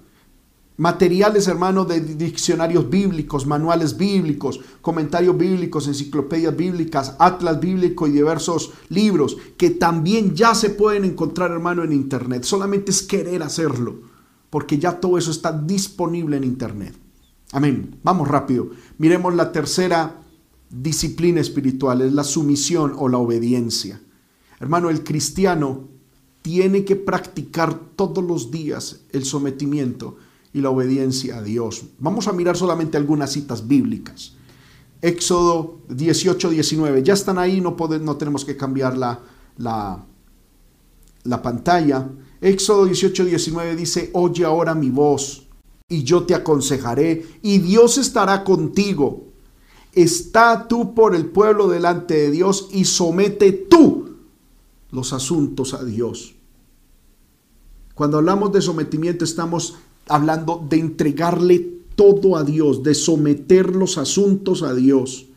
[0.79, 8.71] materiales, hermano, de diccionarios bíblicos, manuales bíblicos, comentarios bíblicos, enciclopedias bíblicas, atlas bíblico y diversos
[8.87, 12.43] libros que también ya se pueden encontrar, hermano, en internet.
[12.45, 13.99] Solamente es querer hacerlo,
[14.49, 16.95] porque ya todo eso está disponible en internet.
[17.51, 17.97] Amén.
[18.03, 18.69] Vamos rápido.
[18.97, 20.21] Miremos la tercera
[20.69, 23.99] disciplina espiritual, es la sumisión o la obediencia.
[24.59, 25.89] Hermano, el cristiano
[26.41, 30.17] tiene que practicar todos los días el sometimiento
[30.53, 31.83] y la obediencia a Dios.
[31.99, 34.33] Vamos a mirar solamente algunas citas bíblicas.
[35.01, 37.03] Éxodo 18, 19.
[37.03, 39.19] Ya están ahí, no, no tenemos que cambiar la,
[39.57, 40.05] la,
[41.23, 42.09] la pantalla.
[42.41, 45.45] Éxodo 18, 19 dice, oye ahora mi voz
[45.87, 49.29] y yo te aconsejaré y Dios estará contigo
[49.93, 54.08] está tú por el pueblo delante de Dios y somete tú
[54.91, 56.35] los asuntos a Dios.
[57.93, 59.75] Cuando hablamos de sometimiento estamos
[60.07, 61.59] hablando de entregarle
[61.95, 65.27] todo a Dios, de someter los asuntos a Dios.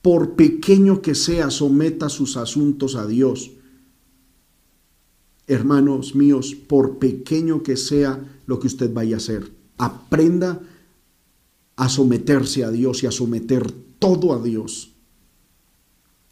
[0.00, 3.50] Por pequeño que sea, someta sus asuntos a Dios.
[5.46, 10.60] Hermanos míos, por pequeño que sea lo que usted vaya a hacer, aprenda
[11.74, 14.89] a someterse a Dios y a someter todo a Dios.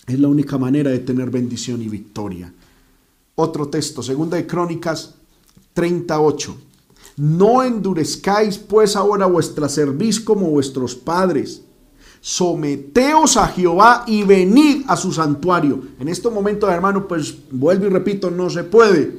[0.09, 2.53] Es la única manera de tener bendición y victoria.
[3.35, 5.15] Otro texto, segunda de Crónicas
[5.75, 6.57] 38.
[7.19, 11.63] No endurezcáis pues ahora vuestra cerviz como vuestros padres.
[12.21, 15.81] Someteos a Jehová y venid a su santuario.
[16.01, 19.17] En este momento, hermano, pues vuelvo y repito, no se puede.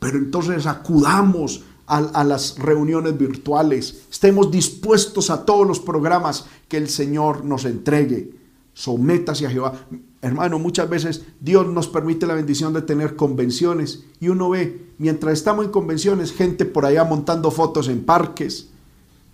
[0.00, 6.88] Pero entonces acudamos a, las reuniones virtuales, estemos dispuestos a todos los programas que el
[6.88, 8.30] Señor nos entregue.
[8.72, 9.74] Sométase a Jehová.
[10.24, 15.34] Hermano, muchas veces Dios nos permite la bendición de tener convenciones y uno ve, mientras
[15.34, 18.70] estamos en convenciones, gente por allá montando fotos en parques,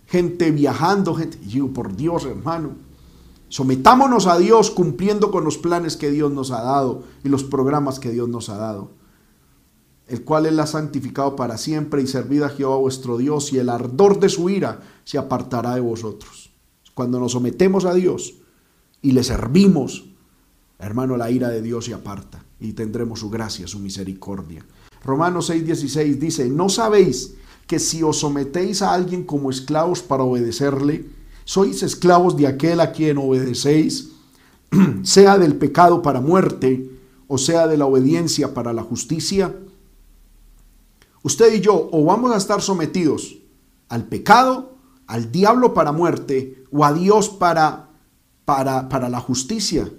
[0.07, 2.73] gente viajando, gente, y yo, por Dios, hermano,
[3.49, 8.01] sometámonos a Dios cumpliendo con los planes que Dios nos ha dado y los programas
[8.01, 8.91] que Dios nos ha dado
[10.09, 13.69] el cual Él ha santificado para siempre y servid a Jehová vuestro Dios y el
[13.69, 16.51] ardor de su ira se apartará de vosotros.
[16.95, 18.35] Cuando nos sometemos a Dios
[19.03, 20.10] y le servimos,
[20.81, 24.65] hermano, la ira de Dios se aparta y tendremos su gracia, su misericordia.
[25.05, 27.35] Romanos 6:16 dice, ¿no sabéis
[27.67, 31.07] que si os sometéis a alguien como esclavos para obedecerle,
[31.45, 34.11] sois esclavos de aquel a quien obedecéis,
[35.03, 36.91] sea del pecado para muerte
[37.29, 39.55] o sea de la obediencia para la justicia?
[41.23, 43.37] usted y yo o vamos a estar sometidos
[43.89, 44.77] al pecado,
[45.07, 47.91] al diablo para muerte o a Dios para,
[48.45, 49.91] para, para la justicia.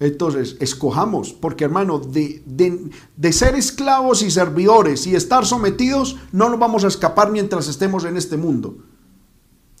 [0.00, 6.58] Entonces, escojamos, porque hermano, de, de, ser esclavos y servidores y estar sometidos, no nos
[6.60, 8.78] vamos a escapar mientras estemos en este mundo.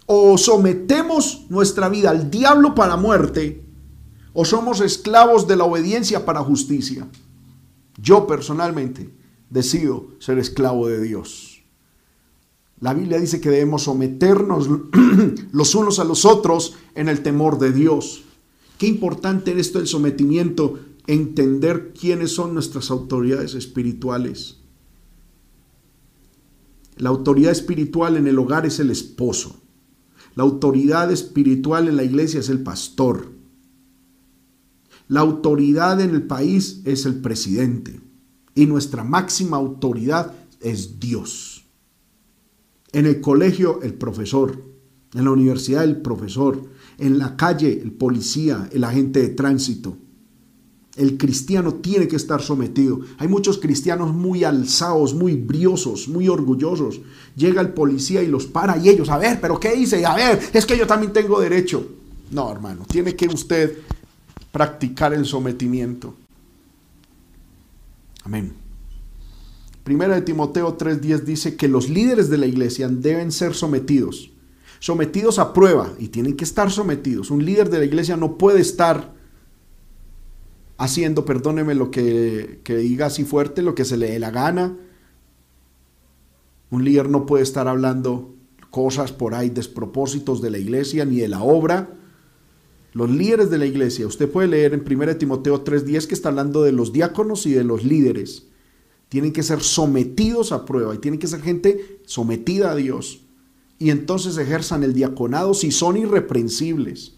[0.06, 3.64] O sometemos nuestra vida al diablo para muerte,
[4.32, 7.06] o somos esclavos de la obediencia para justicia.
[8.00, 9.14] Yo personalmente
[9.50, 11.62] decido ser esclavo de Dios.
[12.80, 14.68] La Biblia dice que debemos someternos
[15.52, 18.24] los unos a los otros en el temor de Dios.
[18.78, 24.58] Qué importante en esto el sometimiento, entender quiénes son nuestras autoridades espirituales.
[26.96, 29.56] La autoridad espiritual en el hogar es el esposo.
[30.34, 33.32] La autoridad espiritual en la iglesia es el pastor.
[35.08, 38.00] La autoridad en el país es el presidente
[38.54, 41.64] y nuestra máxima autoridad es Dios.
[42.92, 44.62] En el colegio, el profesor.
[45.14, 46.68] En la universidad, el profesor.
[46.98, 49.96] En la calle, el policía, el agente de tránsito.
[50.96, 53.00] El cristiano tiene que estar sometido.
[53.18, 57.00] Hay muchos cristianos muy alzados, muy briosos, muy orgullosos.
[57.36, 60.04] Llega el policía y los para y ellos, a ver, pero ¿qué dice?
[60.04, 61.86] A ver, es que yo también tengo derecho.
[62.32, 63.78] No, hermano, tiene que usted
[64.50, 66.14] practicar el sometimiento.
[68.24, 68.52] Amén.
[69.84, 74.30] Primera de Timoteo 3:10 dice que los líderes de la iglesia deben ser sometidos,
[74.78, 77.30] sometidos a prueba y tienen que estar sometidos.
[77.30, 79.14] Un líder de la iglesia no puede estar
[80.76, 84.76] haciendo, perdóneme lo que, que diga así fuerte, lo que se le dé la gana.
[86.70, 88.34] Un líder no puede estar hablando
[88.70, 91.94] cosas por ahí, despropósitos de la iglesia ni de la obra.
[92.92, 96.62] Los líderes de la iglesia, usted puede leer en 1 Timoteo 3:10 que está hablando
[96.62, 98.46] de los diáconos y de los líderes.
[99.08, 103.24] Tienen que ser sometidos a prueba y tienen que ser gente sometida a Dios.
[103.78, 107.14] Y entonces ejerzan el diaconado si son irreprensibles.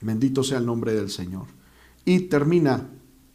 [0.00, 1.46] Bendito sea el nombre del Señor.
[2.04, 2.88] Y termina,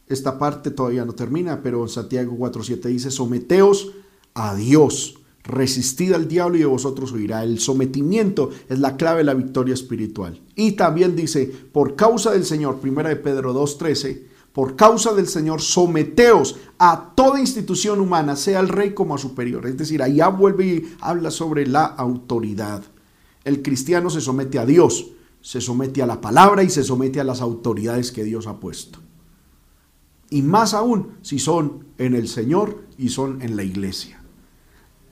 [0.06, 3.92] esta parte todavía no termina, pero en Santiago 4.7 dice, someteos
[4.34, 7.42] a Dios, resistid al diablo y de vosotros huirá.
[7.42, 10.40] El sometimiento es la clave de la victoria espiritual.
[10.54, 14.27] Y también dice, por causa del Señor, primera de Pedro 2.13,
[14.58, 19.64] por causa del Señor, someteos a toda institución humana, sea el rey como a superior.
[19.68, 22.82] Es decir, allá vuelve y habla sobre la autoridad.
[23.44, 27.24] El cristiano se somete a Dios, se somete a la palabra y se somete a
[27.24, 28.98] las autoridades que Dios ha puesto.
[30.28, 34.20] Y más aún si son en el Señor y son en la iglesia.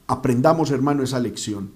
[0.08, 1.70] Aprendamos, hermano, esa lección.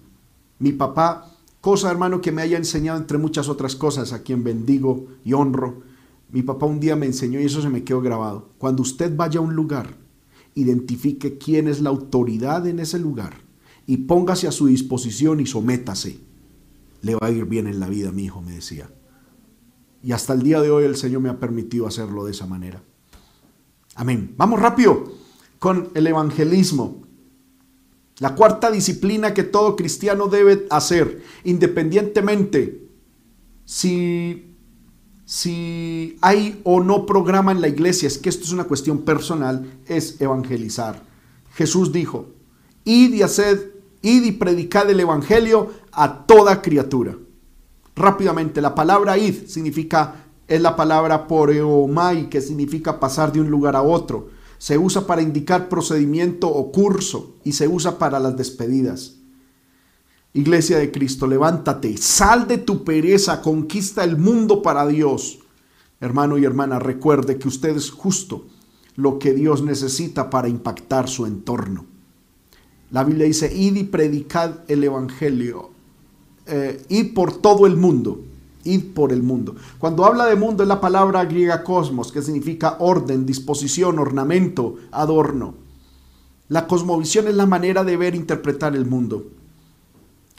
[0.59, 5.07] Mi papá, cosa, hermano, que me haya enseñado entre muchas otras cosas, a quien bendigo
[5.25, 5.89] y honro.
[6.33, 8.51] Mi papá un día me enseñó y eso se me quedó grabado.
[8.59, 9.97] Cuando usted vaya a un lugar,
[10.55, 13.35] identifique quién es la autoridad en ese lugar
[13.87, 16.21] y póngase a su disposición y sométase.
[17.03, 18.91] Le va a ir bien en la vida, mi hijo, me decía.
[20.03, 22.83] Y hasta el día de hoy el Señor me ha permitido hacerlo de esa manera.
[23.97, 24.35] Amén.
[24.37, 25.13] Vamos rápido
[25.59, 27.03] con el evangelismo.
[28.19, 32.87] La cuarta disciplina que todo cristiano debe hacer, independientemente
[33.65, 34.50] si,
[35.31, 39.79] si hay o no programa en la iglesia, es que esto es una cuestión personal,
[39.87, 41.05] es evangelizar.
[41.55, 42.31] Jesús dijo,
[42.83, 43.71] id y haced,
[44.03, 47.17] y predicad el evangelio a toda criatura.
[47.95, 53.77] Rápidamente, la palabra id significa, es la palabra poreomai, que significa pasar de un lugar
[53.77, 59.20] a otro se usa para indicar procedimiento o curso y se usa para las despedidas.
[60.33, 65.41] Iglesia de Cristo, levántate, sal de tu pereza, conquista el mundo para Dios.
[66.01, 68.47] Hermano y hermana, recuerde que usted es justo
[68.97, 71.85] lo que Dios necesita para impactar su entorno.
[72.91, 75.71] La Biblia dice, id y predicad el Evangelio,
[76.47, 78.21] eh, id por todo el mundo
[78.65, 79.57] id por el mundo.
[79.79, 85.55] Cuando habla de mundo es la palabra griega cosmos, que significa orden, disposición, ornamento, adorno.
[86.49, 89.25] La cosmovisión es la manera de ver e interpretar el mundo.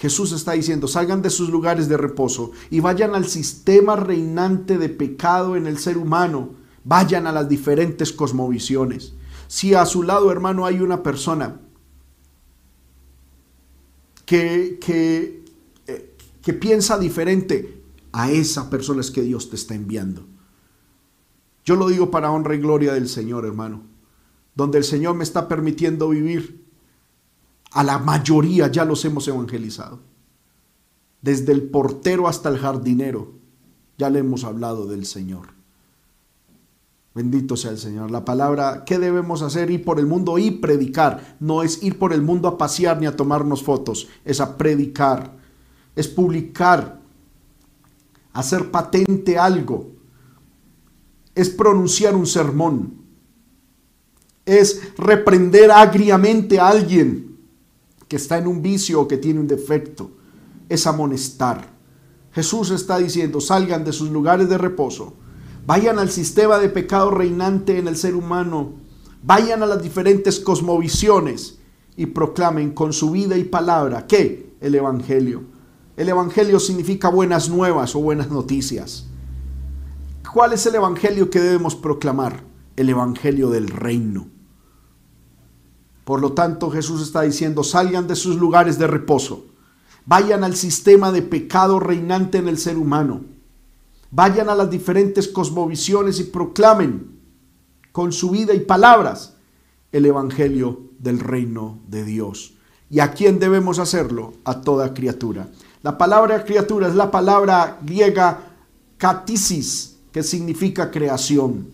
[0.01, 4.89] Jesús está diciendo, salgan de sus lugares de reposo y vayan al sistema reinante de
[4.89, 6.55] pecado en el ser humano.
[6.83, 9.13] Vayan a las diferentes cosmovisiones.
[9.47, 11.61] Si a su lado, hermano, hay una persona
[14.25, 15.45] que, que,
[15.85, 20.25] eh, que piensa diferente, a esa persona es que Dios te está enviando.
[21.63, 23.83] Yo lo digo para honra y gloria del Señor, hermano.
[24.55, 26.65] Donde el Señor me está permitiendo vivir,
[27.71, 29.99] a la mayoría ya los hemos evangelizado.
[31.21, 33.33] Desde el portero hasta el jardinero,
[33.97, 35.47] ya le hemos hablado del Señor.
[37.13, 38.09] Bendito sea el Señor.
[38.09, 39.69] La palabra, ¿qué debemos hacer?
[39.69, 41.37] Ir por el mundo y predicar.
[41.39, 45.37] No es ir por el mundo a pasear ni a tomarnos fotos, es a predicar,
[45.95, 46.99] es publicar
[48.33, 49.91] hacer patente algo,
[51.35, 53.01] es pronunciar un sermón,
[54.45, 57.30] es reprender agriamente a alguien
[58.11, 60.11] que está en un vicio o que tiene un defecto,
[60.67, 61.69] es amonestar.
[62.33, 65.13] Jesús está diciendo, salgan de sus lugares de reposo,
[65.65, 68.73] vayan al sistema de pecado reinante en el ser humano,
[69.23, 71.59] vayan a las diferentes cosmovisiones
[71.95, 75.43] y proclamen con su vida y palabra que el Evangelio.
[75.95, 79.05] El Evangelio significa buenas nuevas o buenas noticias.
[80.33, 82.43] ¿Cuál es el Evangelio que debemos proclamar?
[82.75, 84.27] El Evangelio del reino.
[86.11, 89.45] Por lo tanto, Jesús está diciendo, salgan de sus lugares de reposo,
[90.05, 93.21] vayan al sistema de pecado reinante en el ser humano,
[94.09, 97.17] vayan a las diferentes cosmovisiones y proclamen
[97.93, 99.35] con su vida y palabras
[99.93, 102.55] el Evangelio del reino de Dios.
[102.89, 104.33] ¿Y a quién debemos hacerlo?
[104.43, 105.47] A toda criatura.
[105.81, 108.37] La palabra criatura es la palabra griega
[108.97, 111.67] katisis, que significa creación.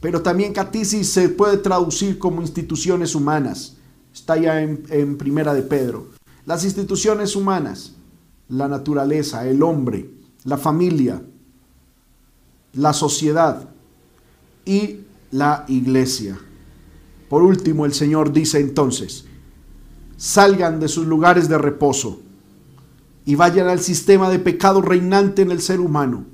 [0.00, 3.76] Pero también katisis se puede traducir como instituciones humanas.
[4.12, 6.08] Está ya en Primera de Pedro.
[6.46, 7.92] Las instituciones humanas,
[8.48, 10.10] la naturaleza, el hombre,
[10.44, 11.22] la familia,
[12.72, 13.68] la sociedad
[14.64, 15.00] y
[15.30, 16.38] la iglesia.
[17.28, 19.24] Por último, el Señor dice entonces,
[20.16, 22.20] salgan de sus lugares de reposo
[23.24, 26.24] y vayan al sistema de pecado reinante en el ser humano.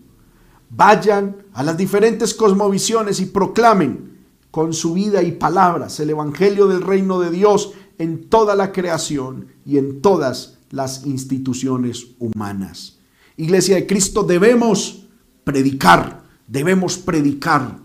[0.70, 4.16] Vayan a las diferentes cosmovisiones y proclamen
[4.51, 9.48] con su vida y palabras el Evangelio del reino de Dios en toda la creación
[9.64, 12.98] y en todas las instituciones humanas.
[13.36, 15.05] Iglesia de Cristo, debemos
[15.44, 17.78] predicar, debemos predicar.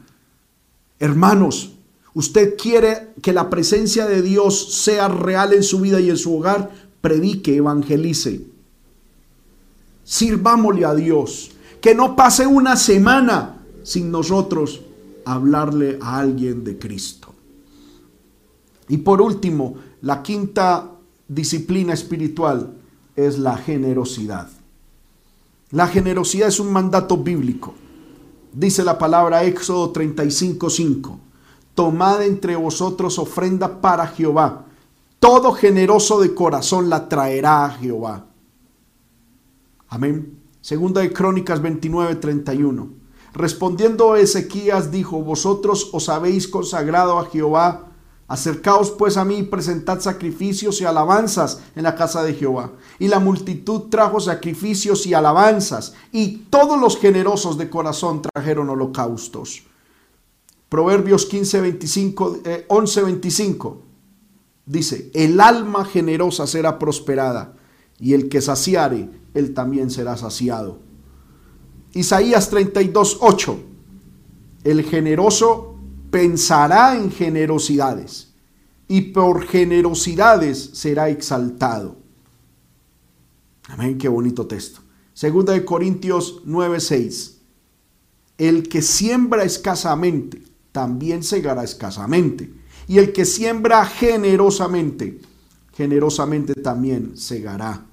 [0.99, 1.73] Hermanos,
[2.13, 6.37] usted quiere que la presencia de Dios sea real en su vida y en su
[6.37, 6.71] hogar,
[7.01, 8.45] predique, evangelice.
[10.03, 11.51] Sirvámosle a Dios.
[11.81, 14.81] Que no pase una semana sin nosotros
[15.25, 17.33] hablarle a alguien de Cristo.
[18.87, 20.91] Y por último, la quinta
[21.27, 22.73] disciplina espiritual
[23.15, 24.49] es la generosidad.
[25.71, 27.73] La generosidad es un mandato bíblico.
[28.53, 31.19] Dice la palabra Éxodo 35:5.
[31.73, 34.65] Tomad entre vosotros ofrenda para Jehová.
[35.19, 38.25] Todo generoso de corazón la traerá a Jehová.
[39.87, 40.40] Amén.
[40.61, 42.89] Segunda de Crónicas 29:31.
[43.33, 47.91] Respondiendo Ezequías dijo, vosotros os habéis consagrado a Jehová
[48.31, 52.71] Acercaos pues a mí y presentad sacrificios y alabanzas en la casa de Jehová.
[52.97, 59.63] Y la multitud trajo sacrificios y alabanzas, y todos los generosos de corazón trajeron holocaustos.
[60.69, 62.37] Proverbios 15, 25,
[62.69, 63.81] 11, 25
[64.65, 67.55] dice, el alma generosa será prosperada,
[67.99, 70.79] y el que saciare, él también será saciado.
[71.93, 73.59] Isaías 32, 8,
[74.63, 75.75] el generoso
[76.09, 78.33] pensará en generosidades
[78.87, 81.97] y por generosidades será exaltado.
[83.67, 84.81] Amén, qué bonito texto.
[85.13, 87.37] Segunda de Corintios 9:6.
[88.37, 90.41] El que siembra escasamente,
[90.71, 92.51] también segará escasamente.
[92.87, 95.21] Y el que siembra generosamente,
[95.73, 97.85] generosamente también segará.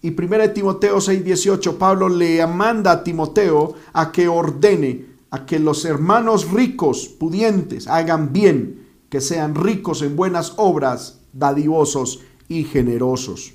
[0.00, 5.84] Y 1 Timoteo 6:18, Pablo le manda a Timoteo a que ordene a que los
[5.84, 13.52] hermanos ricos, pudientes, hagan bien, que sean ricos en buenas obras, dadivosos y generosos.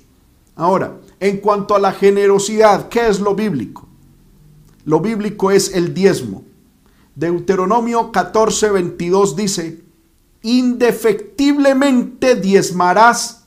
[0.56, 3.88] Ahora, en cuanto a la generosidad, ¿qué es lo bíblico?
[4.84, 6.44] Lo bíblico es el diezmo.
[7.16, 9.82] Deuteronomio 14, 22 dice,
[10.42, 13.43] indefectiblemente diezmarás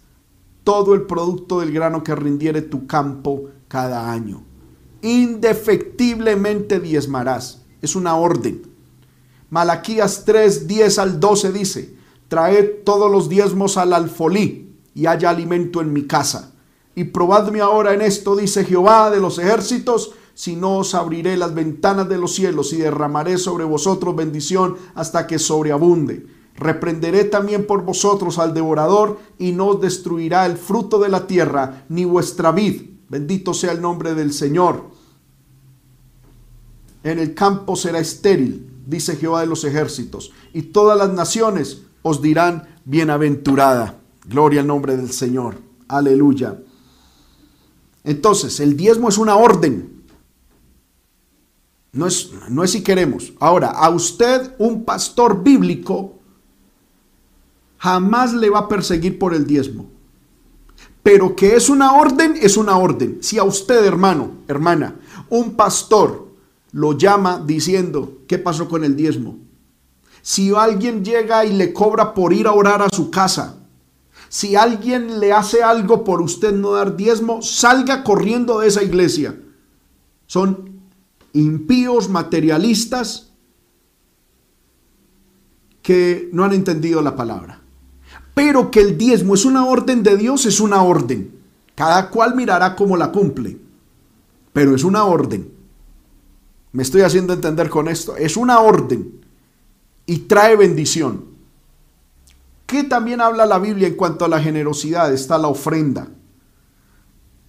[0.68, 4.44] todo el producto del grano que rindiere tu campo cada año.
[5.02, 8.64] Indefectiblemente diezmarás es una orden.
[9.49, 11.95] Malaquías 3, 10 al 12 dice,
[12.27, 16.52] traed todos los diezmos al alfolí y haya alimento en mi casa.
[16.95, 21.53] Y probadme ahora en esto, dice Jehová de los ejércitos, si no os abriré las
[21.53, 26.26] ventanas de los cielos y derramaré sobre vosotros bendición hasta que sobreabunde.
[26.57, 31.85] Reprenderé también por vosotros al devorador y no os destruirá el fruto de la tierra,
[31.89, 32.81] ni vuestra vid.
[33.09, 34.97] Bendito sea el nombre del Señor
[37.11, 42.21] en el campo será estéril, dice Jehová de los ejércitos, y todas las naciones os
[42.21, 43.99] dirán bienaventurada.
[44.25, 45.57] Gloria al nombre del Señor.
[45.88, 46.59] Aleluya.
[48.03, 50.03] Entonces, el diezmo es una orden.
[51.93, 53.34] No es, no es si queremos.
[53.39, 56.16] Ahora, a usted, un pastor bíblico,
[57.78, 59.88] jamás le va a perseguir por el diezmo.
[61.04, 63.20] Pero que es una orden, es una orden.
[63.22, 64.95] Si a usted, hermano, hermana,
[65.30, 66.28] un pastor
[66.72, 69.38] lo llama diciendo, ¿qué pasó con el diezmo?
[70.22, 73.56] Si alguien llega y le cobra por ir a orar a su casa,
[74.30, 79.40] si alguien le hace algo por usted no dar diezmo, salga corriendo de esa iglesia.
[80.26, 80.82] Son
[81.32, 83.32] impíos, materialistas,
[85.82, 87.62] que no han entendido la palabra.
[88.38, 91.39] Pero que el diezmo es una orden de Dios, es una orden.
[91.73, 93.57] Cada cual mirará cómo la cumple.
[94.53, 95.51] Pero es una orden.
[96.72, 98.15] Me estoy haciendo entender con esto.
[98.15, 99.22] Es una orden
[100.05, 101.26] y trae bendición.
[102.68, 105.11] ¿Qué también habla la Biblia en cuanto a la generosidad?
[105.11, 106.07] Está la ofrenda.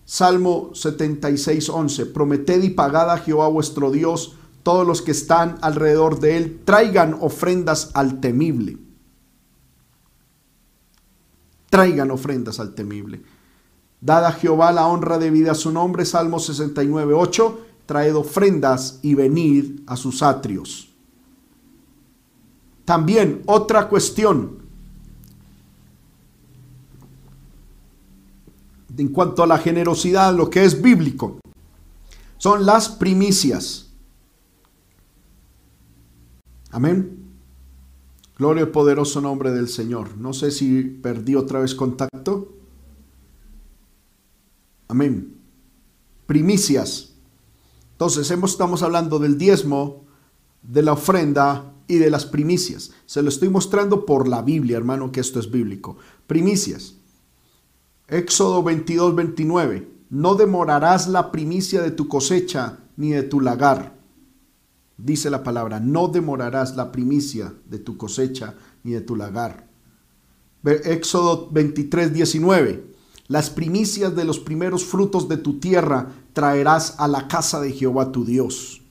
[0.07, 2.07] Salmo 76, 11.
[2.07, 7.15] Prometed y pagad a Jehová vuestro Dios todos los que están alrededor de él, traigan
[7.21, 8.88] ofrendas al temible.
[11.71, 13.23] Traigan ofrendas al temible.
[14.01, 19.15] Dad a Jehová la honra debida a su nombre, Salmo 69, 8 traed ofrendas y
[19.15, 20.91] venid a sus atrios.
[22.85, 24.59] También otra cuestión
[28.95, 31.39] en cuanto a la generosidad, lo que es bíblico,
[32.37, 33.89] son las primicias.
[36.71, 37.18] Amén.
[38.39, 40.17] Gloria al poderoso nombre del Señor.
[40.17, 42.55] No sé si perdí otra vez contacto.
[44.87, 45.35] Amén.
[46.27, 47.15] Primicias
[47.93, 50.05] Entonces, estamos hablando del diezmo,
[50.63, 52.93] de la ofrenda y de las primicias.
[53.07, 55.97] Se lo estoy mostrando por la Biblia, hermano, que esto es bíblico.
[56.29, 56.95] Primicias.
[58.07, 59.89] Éxodo 22, 29.
[60.11, 63.98] No demorarás la primicia de tu cosecha ni de tu lagar.
[64.99, 69.69] Dice la palabra, no demorarás la primicia de tu cosecha ni de tu lagar.
[70.65, 72.85] Éxodo 23, 19.
[73.29, 78.11] Las primicias de los primeros frutos de tu tierra traerás a la casa de Jehová
[78.11, 78.83] tu Dios.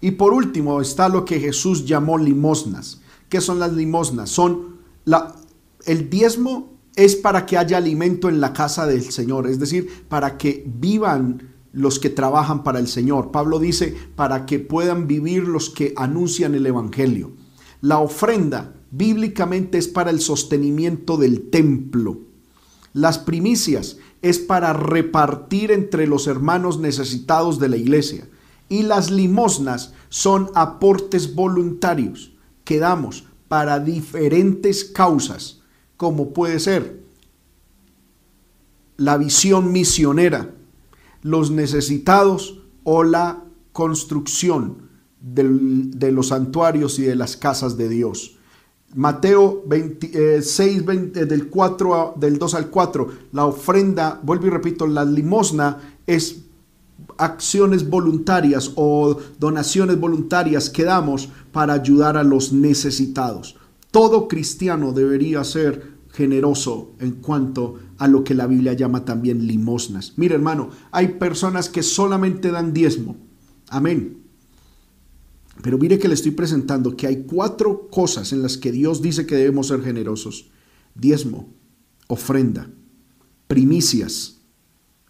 [0.00, 3.02] Y por último está lo que Jesús llamó limosnas.
[3.28, 4.30] ¿Qué son las limosnas?
[4.30, 5.34] Son la,
[5.84, 10.38] el diezmo es para que haya alimento en la casa del Señor, es decir, para
[10.38, 13.30] que vivan los que trabajan para el Señor.
[13.30, 17.32] Pablo dice, para que puedan vivir los que anuncian el Evangelio.
[17.80, 22.20] La ofrenda bíblicamente es para el sostenimiento del templo.
[22.92, 28.28] Las primicias es para repartir entre los hermanos necesitados de la iglesia.
[28.68, 32.32] Y las limosnas son aportes voluntarios
[32.64, 35.60] que damos para diferentes causas,
[35.96, 37.02] como puede ser
[38.96, 40.54] la visión misionera,
[41.22, 44.90] los necesitados o la construcción
[45.20, 48.36] de los santuarios y de las casas de Dios.
[48.94, 54.86] Mateo 26, 20, eh, del, 4, del 2 al 4, la ofrenda, vuelvo y repito,
[54.86, 56.42] la limosna es
[57.16, 63.56] acciones voluntarias o donaciones voluntarias que damos para ayudar a los necesitados.
[63.90, 70.12] Todo cristiano debería ser generoso en cuanto a lo que la Biblia llama también limosnas.
[70.16, 73.16] Mire hermano, hay personas que solamente dan diezmo.
[73.68, 74.18] Amén.
[75.62, 79.26] Pero mire que le estoy presentando que hay cuatro cosas en las que Dios dice
[79.26, 80.50] que debemos ser generosos.
[80.94, 81.54] Diezmo,
[82.08, 82.70] ofrenda,
[83.48, 84.40] primicias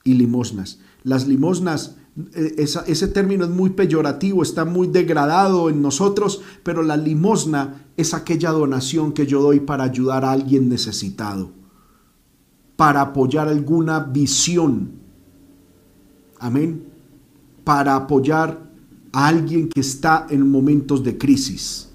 [0.04, 0.78] y limosnas.
[1.02, 1.96] Las limosnas,
[2.34, 2.54] eh,
[2.86, 8.50] ese término es muy peyorativo, está muy degradado en nosotros, pero la limosna es aquella
[8.50, 11.50] donación que yo doy para ayudar a alguien necesitado,
[12.76, 14.92] para apoyar alguna visión.
[16.38, 16.84] Amén.
[17.64, 18.70] Para apoyar
[19.12, 21.88] a alguien que está en momentos de crisis.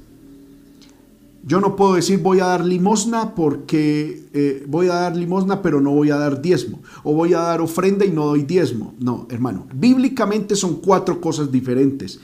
[1.43, 5.79] Yo no puedo decir voy a dar limosna porque eh, voy a dar limosna pero
[5.79, 6.81] no voy a dar diezmo.
[7.03, 8.93] O voy a dar ofrenda y no doy diezmo.
[8.99, 9.65] No, hermano.
[9.73, 12.19] Bíblicamente son cuatro cosas diferentes.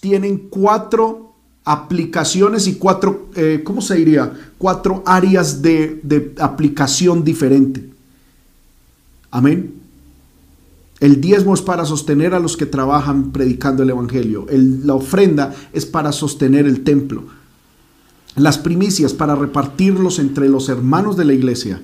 [0.00, 1.27] Tienen cuatro
[1.68, 4.32] aplicaciones y cuatro, eh, ¿cómo se diría?
[4.56, 7.90] Cuatro áreas de, de aplicación diferente.
[9.30, 9.74] Amén.
[10.98, 14.46] El diezmo es para sostener a los que trabajan predicando el Evangelio.
[14.50, 17.24] la ofrenda es para sostener el templo.
[18.34, 21.82] Las primicias para repartirlos entre los hermanos de la iglesia.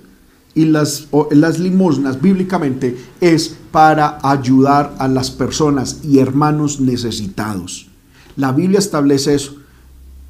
[0.55, 7.89] Y las, las limosnas bíblicamente es para ayudar a las personas y hermanos necesitados.
[8.37, 9.57] La Biblia establece eso.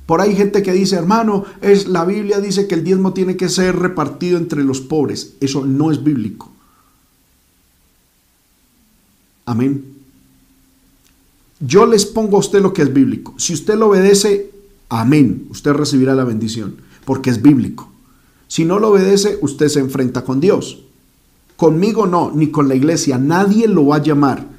[0.07, 3.49] Por ahí gente que dice, hermano, es la Biblia dice que el diezmo tiene que
[3.49, 5.35] ser repartido entre los pobres.
[5.41, 6.51] Eso no es bíblico.
[9.47, 9.85] Amén.
[11.61, 13.35] Yo les pongo a usted lo que es bíblico.
[13.39, 14.51] Si usted lo obedece,
[14.91, 15.47] amén.
[15.51, 16.77] Usted recibirá la bendición,
[17.07, 17.91] porque es bíblico.
[18.49, 20.83] Si no lo obedece, usted se enfrenta con Dios.
[21.57, 23.17] Conmigo no, ni con la iglesia.
[23.17, 24.54] Nadie lo va a llamar.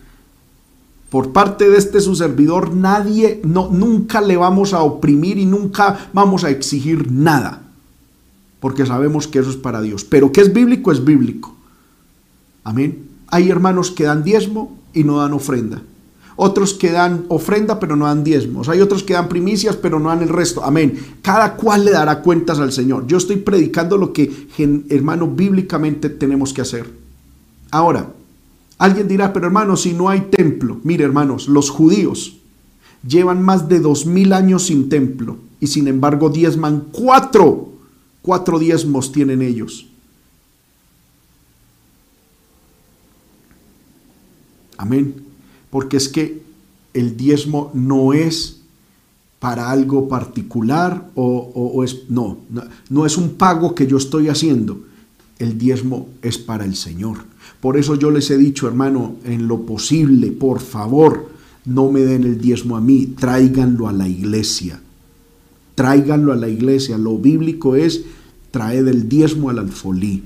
[1.10, 6.10] Por parte de este su servidor, nadie, no, nunca le vamos a oprimir y nunca
[6.14, 7.62] vamos a exigir nada.
[8.60, 10.04] Porque sabemos que eso es para Dios.
[10.04, 11.56] Pero que es bíblico, es bíblico.
[12.64, 13.08] Amén.
[13.28, 15.82] Hay hermanos que dan diezmo y no dan ofrenda.
[16.38, 18.68] Otros que dan ofrenda pero no dan diezmos.
[18.68, 20.64] Hay otros que dan primicias pero no dan el resto.
[20.64, 21.00] Amén.
[21.22, 23.08] Cada cual le dará cuentas al Señor.
[23.08, 24.48] Yo estoy predicando lo que,
[24.90, 26.90] hermano, bíblicamente tenemos que hacer.
[27.72, 28.10] Ahora,
[28.78, 30.80] alguien dirá, pero hermano, si no hay templo.
[30.84, 32.38] Mire, hermanos, los judíos
[33.08, 37.70] llevan más de dos mil años sin templo y sin embargo diezman cuatro.
[38.22, 39.88] Cuatro diezmos tienen ellos.
[44.78, 45.16] Amén.
[45.70, 46.42] Porque es que
[46.94, 48.62] el diezmo no es
[49.40, 54.84] para algo particular o, es, no, no, no es un pago que yo estoy haciendo.
[55.38, 57.26] El diezmo es para el Señor.
[57.66, 61.32] Por eso yo les he dicho, hermano, en lo posible, por favor,
[61.66, 64.80] no me den el diezmo a mí, tráiganlo a la iglesia.
[65.74, 67.00] Tráiganlo a la iglesia.
[67.00, 68.04] Lo bíblico es
[68.52, 70.22] traer el diezmo al alfolí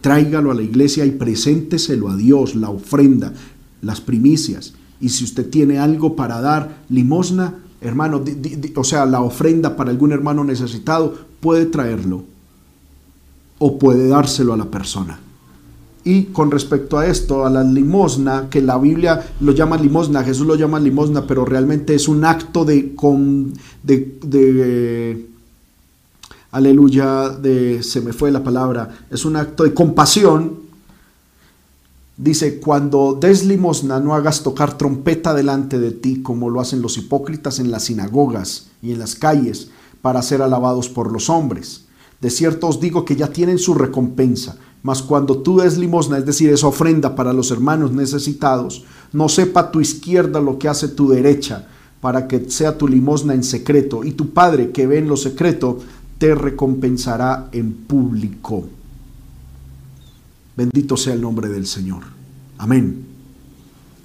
[0.00, 3.34] tráigalo a la iglesia y presénteselo a Dios, la ofrenda,
[3.82, 4.72] las primicias.
[5.02, 8.24] Y si usted tiene algo para dar limosna, hermano,
[8.74, 12.24] o sea, la ofrenda para algún hermano necesitado, puede traerlo
[13.58, 15.20] o puede dárselo a la persona.
[16.02, 20.46] Y con respecto a esto, a la limosna, que la Biblia lo llama limosna, Jesús
[20.46, 23.52] lo llama limosna, pero realmente es un acto de, con,
[23.82, 25.26] de,
[26.52, 30.70] aleluya, de, se me fue la palabra, es un acto de compasión.
[32.16, 36.98] Dice, cuando des limosna no hagas tocar trompeta delante de ti como lo hacen los
[36.98, 39.70] hipócritas en las sinagogas y en las calles
[40.02, 41.84] para ser alabados por los hombres.
[42.20, 44.56] De cierto os digo que ya tienen su recompensa.
[44.82, 49.70] Mas cuando tú des limosna, es decir, es ofrenda para los hermanos necesitados, no sepa
[49.70, 51.68] tu izquierda lo que hace tu derecha,
[52.00, 55.78] para que sea tu limosna en secreto, y tu Padre que ve en lo secreto,
[56.18, 58.68] te recompensará en público.
[60.56, 62.02] Bendito sea el nombre del Señor.
[62.58, 63.06] Amén.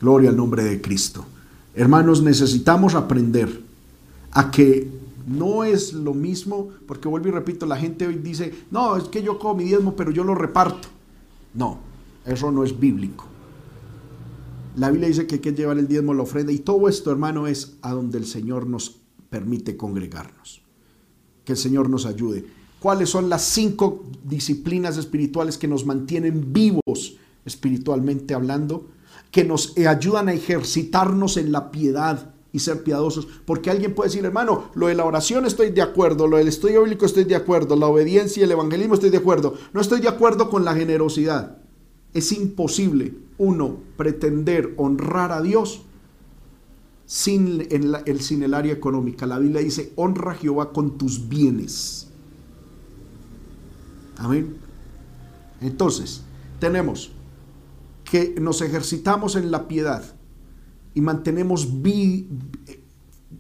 [0.02, 1.26] Gloria al nombre de Cristo.
[1.74, 3.62] Hermanos, necesitamos aprender
[4.32, 4.90] a que
[5.26, 9.24] no es lo mismo, porque vuelvo y repito, la gente hoy dice, no, es que
[9.24, 10.88] yo como mi diezmo, pero yo lo reparto.
[11.54, 11.80] No,
[12.26, 13.26] eso no es bíblico.
[14.76, 17.48] La Biblia dice que hay que llevar el diezmo, la ofrenda, y todo esto, hermano,
[17.48, 18.98] es a donde el Señor nos
[19.30, 20.62] permite congregarnos.
[21.44, 22.46] Que el Señor nos ayude.
[22.80, 28.90] ¿Cuáles son las cinco disciplinas espirituales que nos mantienen vivos espiritualmente hablando?
[29.32, 33.28] Que nos ayudan a ejercitarnos en la piedad, y ser piadosos.
[33.46, 36.84] Porque alguien puede decir, hermano, lo de la oración estoy de acuerdo, lo del estudio
[36.84, 39.56] bíblico estoy de acuerdo, la obediencia y el evangelismo estoy de acuerdo.
[39.74, 41.58] No estoy de acuerdo con la generosidad.
[42.14, 45.82] Es imposible, uno, pretender honrar a Dios
[47.06, 49.26] sin, el, sin el área económica.
[49.26, 52.08] La Biblia dice, honra a Jehová con tus bienes.
[54.18, 54.56] Amén.
[55.60, 56.22] Entonces,
[56.62, 57.12] tenemos
[58.06, 60.15] que nos ejercitamos en la piedad
[60.96, 61.68] y mantenemos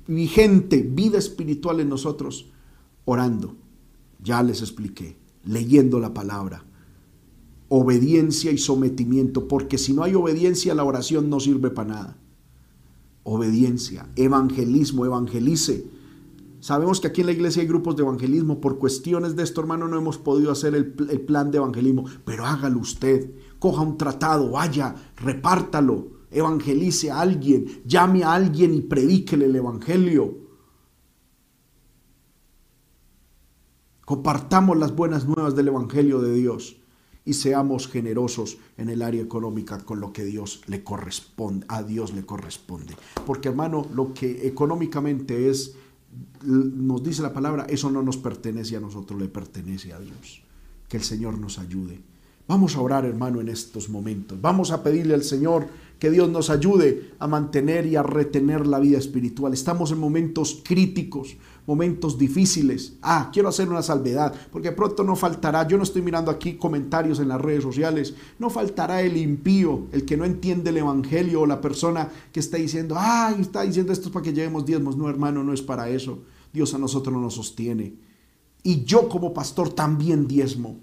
[0.08, 2.52] vigente vida espiritual en nosotros,
[3.06, 3.56] orando.
[4.22, 6.66] Ya les expliqué, leyendo la palabra,
[7.70, 12.18] obediencia y sometimiento, porque si no hay obediencia la oración no sirve para nada.
[13.24, 15.88] Obediencia, evangelismo, evangelice.
[16.60, 18.60] Sabemos que aquí en la iglesia hay grupos de evangelismo.
[18.60, 22.06] Por cuestiones de esto, hermano, no hemos podido hacer el, el plan de evangelismo.
[22.26, 23.32] Pero hágalo usted.
[23.60, 30.38] Coja un tratado, vaya, repártalo evangelice a alguien, llame a alguien y predíquele el evangelio.
[34.06, 36.78] Compartamos las buenas nuevas del evangelio de Dios
[37.26, 42.14] y seamos generosos en el área económica con lo que Dios le corresponde, a Dios
[42.14, 42.96] le corresponde.
[43.26, 45.76] Porque hermano, lo que económicamente es
[46.44, 50.42] nos dice la palabra, eso no nos pertenece a nosotros, le pertenece a Dios.
[50.88, 52.00] Que el Señor nos ayude.
[52.48, 54.40] Vamos a orar, hermano, en estos momentos.
[54.40, 55.68] Vamos a pedirle al Señor
[56.00, 59.54] que Dios nos ayude a mantener y a retener la vida espiritual.
[59.54, 62.94] Estamos en momentos críticos, momentos difíciles.
[63.02, 67.20] Ah, quiero hacer una salvedad, porque pronto no faltará, yo no estoy mirando aquí comentarios
[67.20, 71.46] en las redes sociales, no faltará el impío, el que no entiende el Evangelio o
[71.46, 74.98] la persona que está diciendo, ay, está diciendo esto es para que llevemos diezmos.
[74.98, 76.20] No, hermano, no es para eso.
[76.54, 77.94] Dios a nosotros nos sostiene.
[78.64, 80.78] Y yo como pastor también diezmo.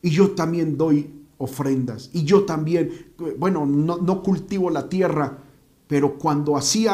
[0.00, 2.10] Y yo también doy ofrendas.
[2.12, 5.38] Y yo también, bueno, no, cultivo la tierra,
[5.86, 6.86] pero cuando así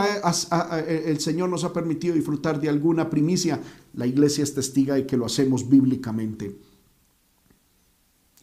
[0.87, 3.61] el Señor nos ha permitido disfrutar de alguna primicia,
[3.95, 6.59] la iglesia es testiga de que lo hacemos bíblicamente.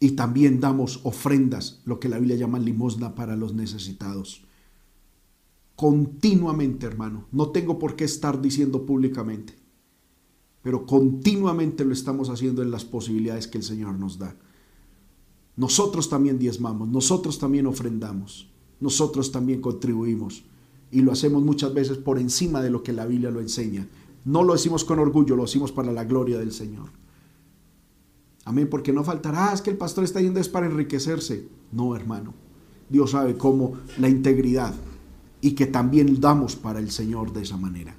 [0.00, 4.44] Y también damos ofrendas, lo que la Biblia llama limosna para los necesitados.
[5.74, 7.26] Continuamente, hermano.
[7.30, 9.54] No tengo por qué estar diciendo públicamente,
[10.62, 14.36] pero continuamente lo estamos haciendo en las posibilidades que el Señor nos da.
[15.58, 18.48] Nosotros también diezmamos, nosotros también ofrendamos,
[18.78, 20.44] nosotros también contribuimos
[20.92, 23.88] y lo hacemos muchas veces por encima de lo que la Biblia lo enseña.
[24.24, 26.90] No lo decimos con orgullo, lo decimos para la gloria del Señor.
[28.44, 31.48] Amén, porque no faltará, ah, es que el pastor está yendo es para enriquecerse.
[31.72, 32.34] No, hermano.
[32.88, 34.74] Dios sabe cómo la integridad
[35.40, 37.96] y que también damos para el Señor de esa manera.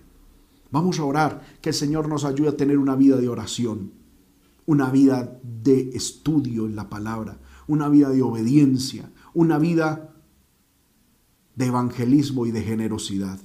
[0.72, 3.92] Vamos a orar, que el Señor nos ayude a tener una vida de oración,
[4.66, 7.38] una vida de estudio en la palabra,
[7.70, 10.16] una vida de obediencia, una vida
[11.56, 13.40] de evangelismo y de generosidad.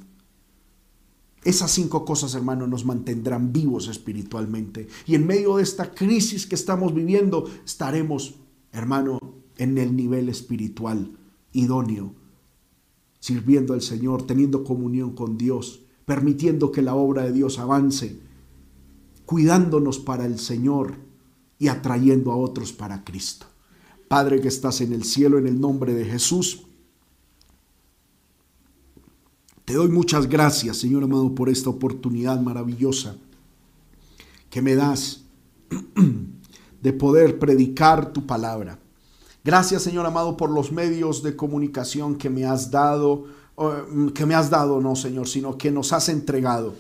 [1.45, 4.89] Esas cinco cosas, hermano, nos mantendrán vivos espiritualmente.
[5.07, 8.37] Y en medio de esta crisis que estamos viviendo, estaremos,
[8.73, 9.19] hermano,
[9.59, 11.19] en el nivel espiritual
[11.53, 12.15] idóneo,
[13.21, 18.23] sirviendo al Señor, teniendo comunión con Dios, permitiendo que la obra de Dios avance,
[19.27, 20.97] cuidándonos para el Señor
[21.59, 23.49] y atrayendo a otros para Cristo.
[24.09, 26.63] Padre que estás en el cielo, en el nombre de Jesús.
[29.65, 33.17] Te doy muchas gracias, Señor amado, por esta oportunidad maravillosa
[34.51, 35.23] que me das
[36.83, 38.79] de poder predicar tu palabra,
[39.45, 43.27] Gracias, Señor amado, por los medios de comunicación que me has dado,
[43.59, 46.73] mm, que me has dado, no, Señor, sino que nos has entregado.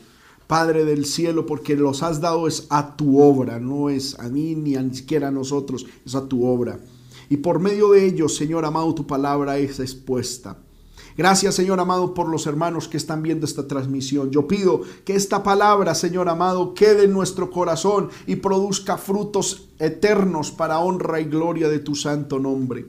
[0.47, 4.55] Padre del cielo, porque los has dado es a tu obra, no es a mí
[4.55, 6.81] ni a ni siquiera a nosotros, es a tu obra.
[7.29, 10.59] Y por medio de ellos, Señor amado, tu palabra es expuesta.
[11.17, 14.31] Gracias, Señor amado, por los hermanos que están viendo esta transmisión.
[14.33, 20.51] Yo pido que esta palabra, Señor amado, quede en nuestro corazón y produzca frutos eternos
[20.51, 22.87] para honra y gloria de tu santo nombre.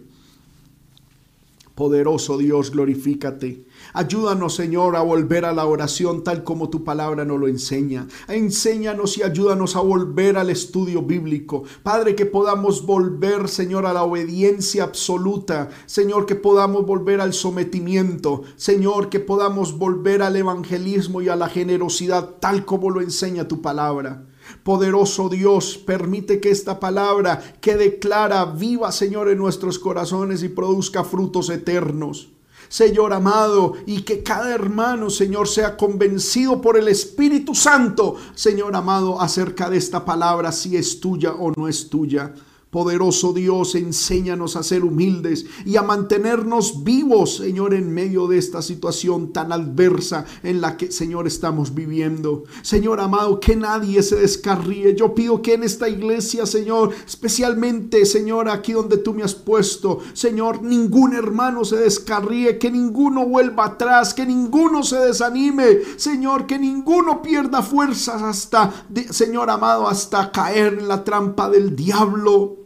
[1.75, 3.65] Poderoso Dios, glorifícate.
[3.97, 8.09] Ayúdanos, Señor, a volver a la oración tal como tu palabra nos lo enseña.
[8.27, 11.63] Enséñanos y ayúdanos a volver al estudio bíblico.
[11.81, 15.69] Padre, que podamos volver, Señor, a la obediencia absoluta.
[15.85, 18.43] Señor, que podamos volver al sometimiento.
[18.57, 23.61] Señor, que podamos volver al evangelismo y a la generosidad tal como lo enseña tu
[23.61, 24.25] palabra.
[24.63, 31.05] Poderoso Dios, permite que esta palabra quede clara, viva, Señor, en nuestros corazones y produzca
[31.05, 32.35] frutos eternos.
[32.67, 39.19] Señor amado, y que cada hermano, Señor, sea convencido por el Espíritu Santo, Señor amado,
[39.21, 42.33] acerca de esta palabra, si es tuya o no es tuya.
[42.75, 48.61] Poderoso Dios, enséñanos a ser humildes y a mantenernos vivos, Señor, en medio de esta
[48.61, 52.43] situación tan adversa en la que, Señor, estamos viviendo.
[52.63, 54.93] Señor amado, que nadie se descarríe.
[54.93, 59.99] Yo pido que en esta iglesia, Señor, especialmente, Señor, aquí donde tú me has puesto,
[60.11, 66.59] Señor, ningún hermano se descarríe, que ninguno vuelva atrás, que ninguno se desanime, Señor, que
[66.59, 72.64] ninguno pierda fuerzas hasta, Señor amado, hasta caer en la trampa del diablo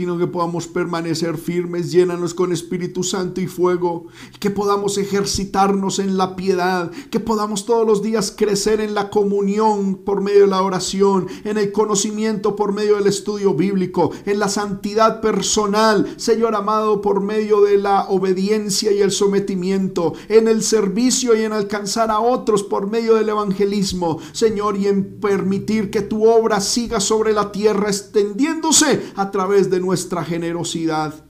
[0.00, 4.06] sino que podamos permanecer firmes, llénanos con Espíritu Santo y fuego,
[4.38, 9.96] que podamos ejercitarnos en la piedad, que podamos todos los días crecer en la comunión
[9.96, 14.48] por medio de la oración, en el conocimiento por medio del estudio bíblico, en la
[14.48, 21.36] santidad personal, Señor amado, por medio de la obediencia y el sometimiento, en el servicio
[21.36, 26.26] y en alcanzar a otros por medio del evangelismo, Señor, y en permitir que tu
[26.26, 29.80] obra siga sobre la tierra extendiéndose a través de
[30.24, 31.24] generosidad.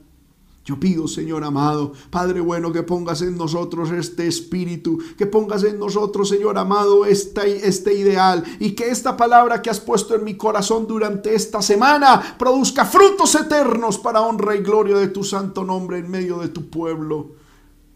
[0.63, 5.79] Yo pido, Señor amado, Padre bueno, que pongas en nosotros este espíritu, que pongas en
[5.79, 10.37] nosotros, Señor amado, este, este ideal y que esta palabra que has puesto en mi
[10.37, 15.97] corazón durante esta semana produzca frutos eternos para honra y gloria de tu santo nombre
[15.97, 17.40] en medio de tu pueblo.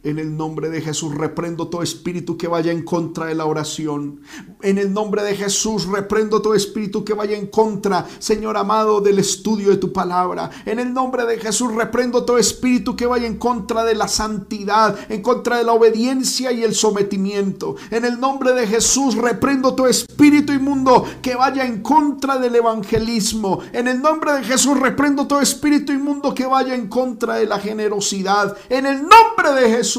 [0.06, 4.22] En el nombre de Jesús reprendo todo espíritu que vaya en contra de la oración.
[4.62, 9.18] En el nombre de Jesús reprendo todo espíritu que vaya en contra, Señor amado, del
[9.18, 10.52] estudio de tu palabra.
[10.68, 14.96] En el nombre de Jesús reprendo todo espíritu que vaya en contra de la santidad,
[15.10, 17.76] en contra de la obediencia y el sometimiento.
[17.90, 23.62] En el nombre de Jesús reprendo todo espíritu inmundo que vaya en contra del evangelismo.
[23.74, 27.58] En el nombre de Jesús reprendo todo espíritu inmundo que vaya en contra de la
[27.58, 28.56] generosidad.
[28.70, 29.95] En el nombre de Jesús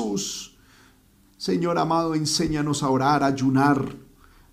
[1.38, 3.96] Señor amado, enséñanos a orar, a ayunar,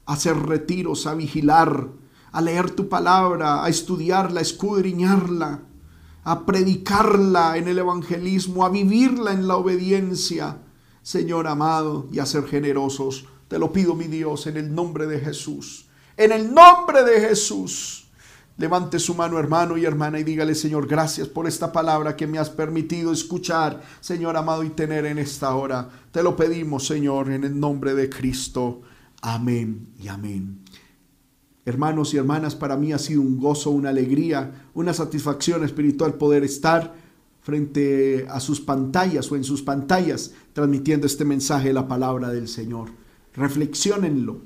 [0.06, 1.90] a hacer retiros, a vigilar,
[2.32, 5.62] a leer tu palabra, a estudiarla, a escudriñarla,
[6.24, 10.60] a predicarla en el evangelismo, a vivirla en la obediencia.
[11.02, 13.26] Señor amado, y a ser generosos.
[13.50, 15.88] Te lo pido, mi Dios, en el nombre de Jesús.
[16.16, 18.03] En el nombre de Jesús.
[18.58, 22.38] Levante su mano hermano y hermana y dígale Señor, gracias por esta palabra que me
[22.38, 25.90] has permitido escuchar, Señor amado, y tener en esta hora.
[26.12, 28.82] Te lo pedimos, Señor, en el nombre de Cristo.
[29.22, 30.60] Amén y amén.
[31.66, 36.44] Hermanos y hermanas, para mí ha sido un gozo, una alegría, una satisfacción espiritual poder
[36.44, 36.94] estar
[37.42, 42.48] frente a sus pantallas o en sus pantallas transmitiendo este mensaje de la palabra del
[42.48, 42.90] Señor.
[43.34, 44.42] Reflexionenlo.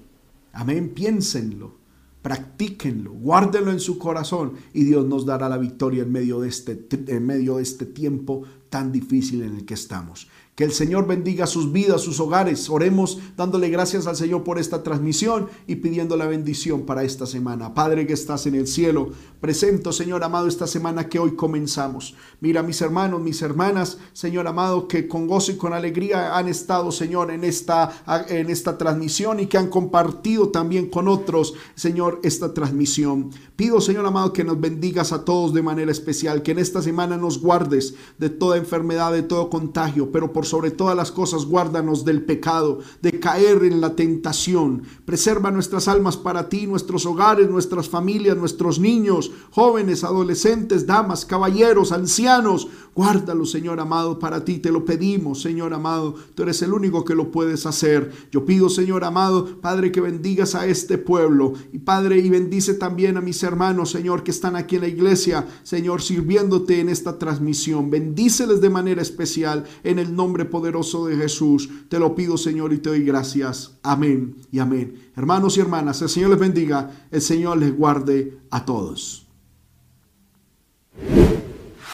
[0.54, 1.87] Amén, piénsenlo
[2.22, 6.88] practíquenlo, guárdenlo en su corazón y Dios nos dará la victoria en medio de este,
[7.08, 10.28] en medio de este tiempo tan difícil en el que estamos.
[10.58, 12.68] Que el Señor bendiga sus vidas, sus hogares.
[12.68, 17.76] Oremos dándole gracias al Señor por esta transmisión y pidiendo la bendición para esta semana.
[17.76, 22.16] Padre que estás en el cielo, presento, Señor amado, esta semana que hoy comenzamos.
[22.42, 26.92] Mira mis hermanos, mis hermanas, Señor amado, que con gozo y con alegría han estado,
[26.92, 32.56] Señor, en esta, en esta transmisión y que han compartido también con otros, Señor, esta
[32.56, 33.30] transmisión.
[33.56, 37.16] Pido, Señor amado, que nos bendigas a todos de manera especial, que en esta semana
[37.16, 42.06] nos guardes de toda enfermedad, de todo contagio, pero por sobre todas las cosas, guárdanos
[42.06, 44.84] del pecado, de caer en la tentación.
[45.06, 51.92] Preserva nuestras almas para ti, nuestros hogares, nuestras familias, nuestros niños, jóvenes, adolescentes, damas, caballeros,
[51.92, 52.68] ancianos.
[52.98, 54.58] Guárdalos, Señor amado, para ti.
[54.58, 56.16] Te lo pedimos, Señor amado.
[56.34, 58.12] Tú eres el único que lo puedes hacer.
[58.32, 61.54] Yo pido, Señor amado, Padre, que bendigas a este pueblo.
[61.72, 65.46] Y Padre, y bendice también a mis hermanos, Señor, que están aquí en la iglesia,
[65.62, 67.92] Señor, sirviéndote en esta transmisión.
[67.92, 71.70] Bendíceles de manera especial en el nombre poderoso de Jesús.
[71.90, 73.78] Te lo pido, Señor, y te doy gracias.
[73.84, 75.12] Amén y amén.
[75.16, 79.28] Hermanos y hermanas, el Señor les bendiga, el Señor les guarde a todos.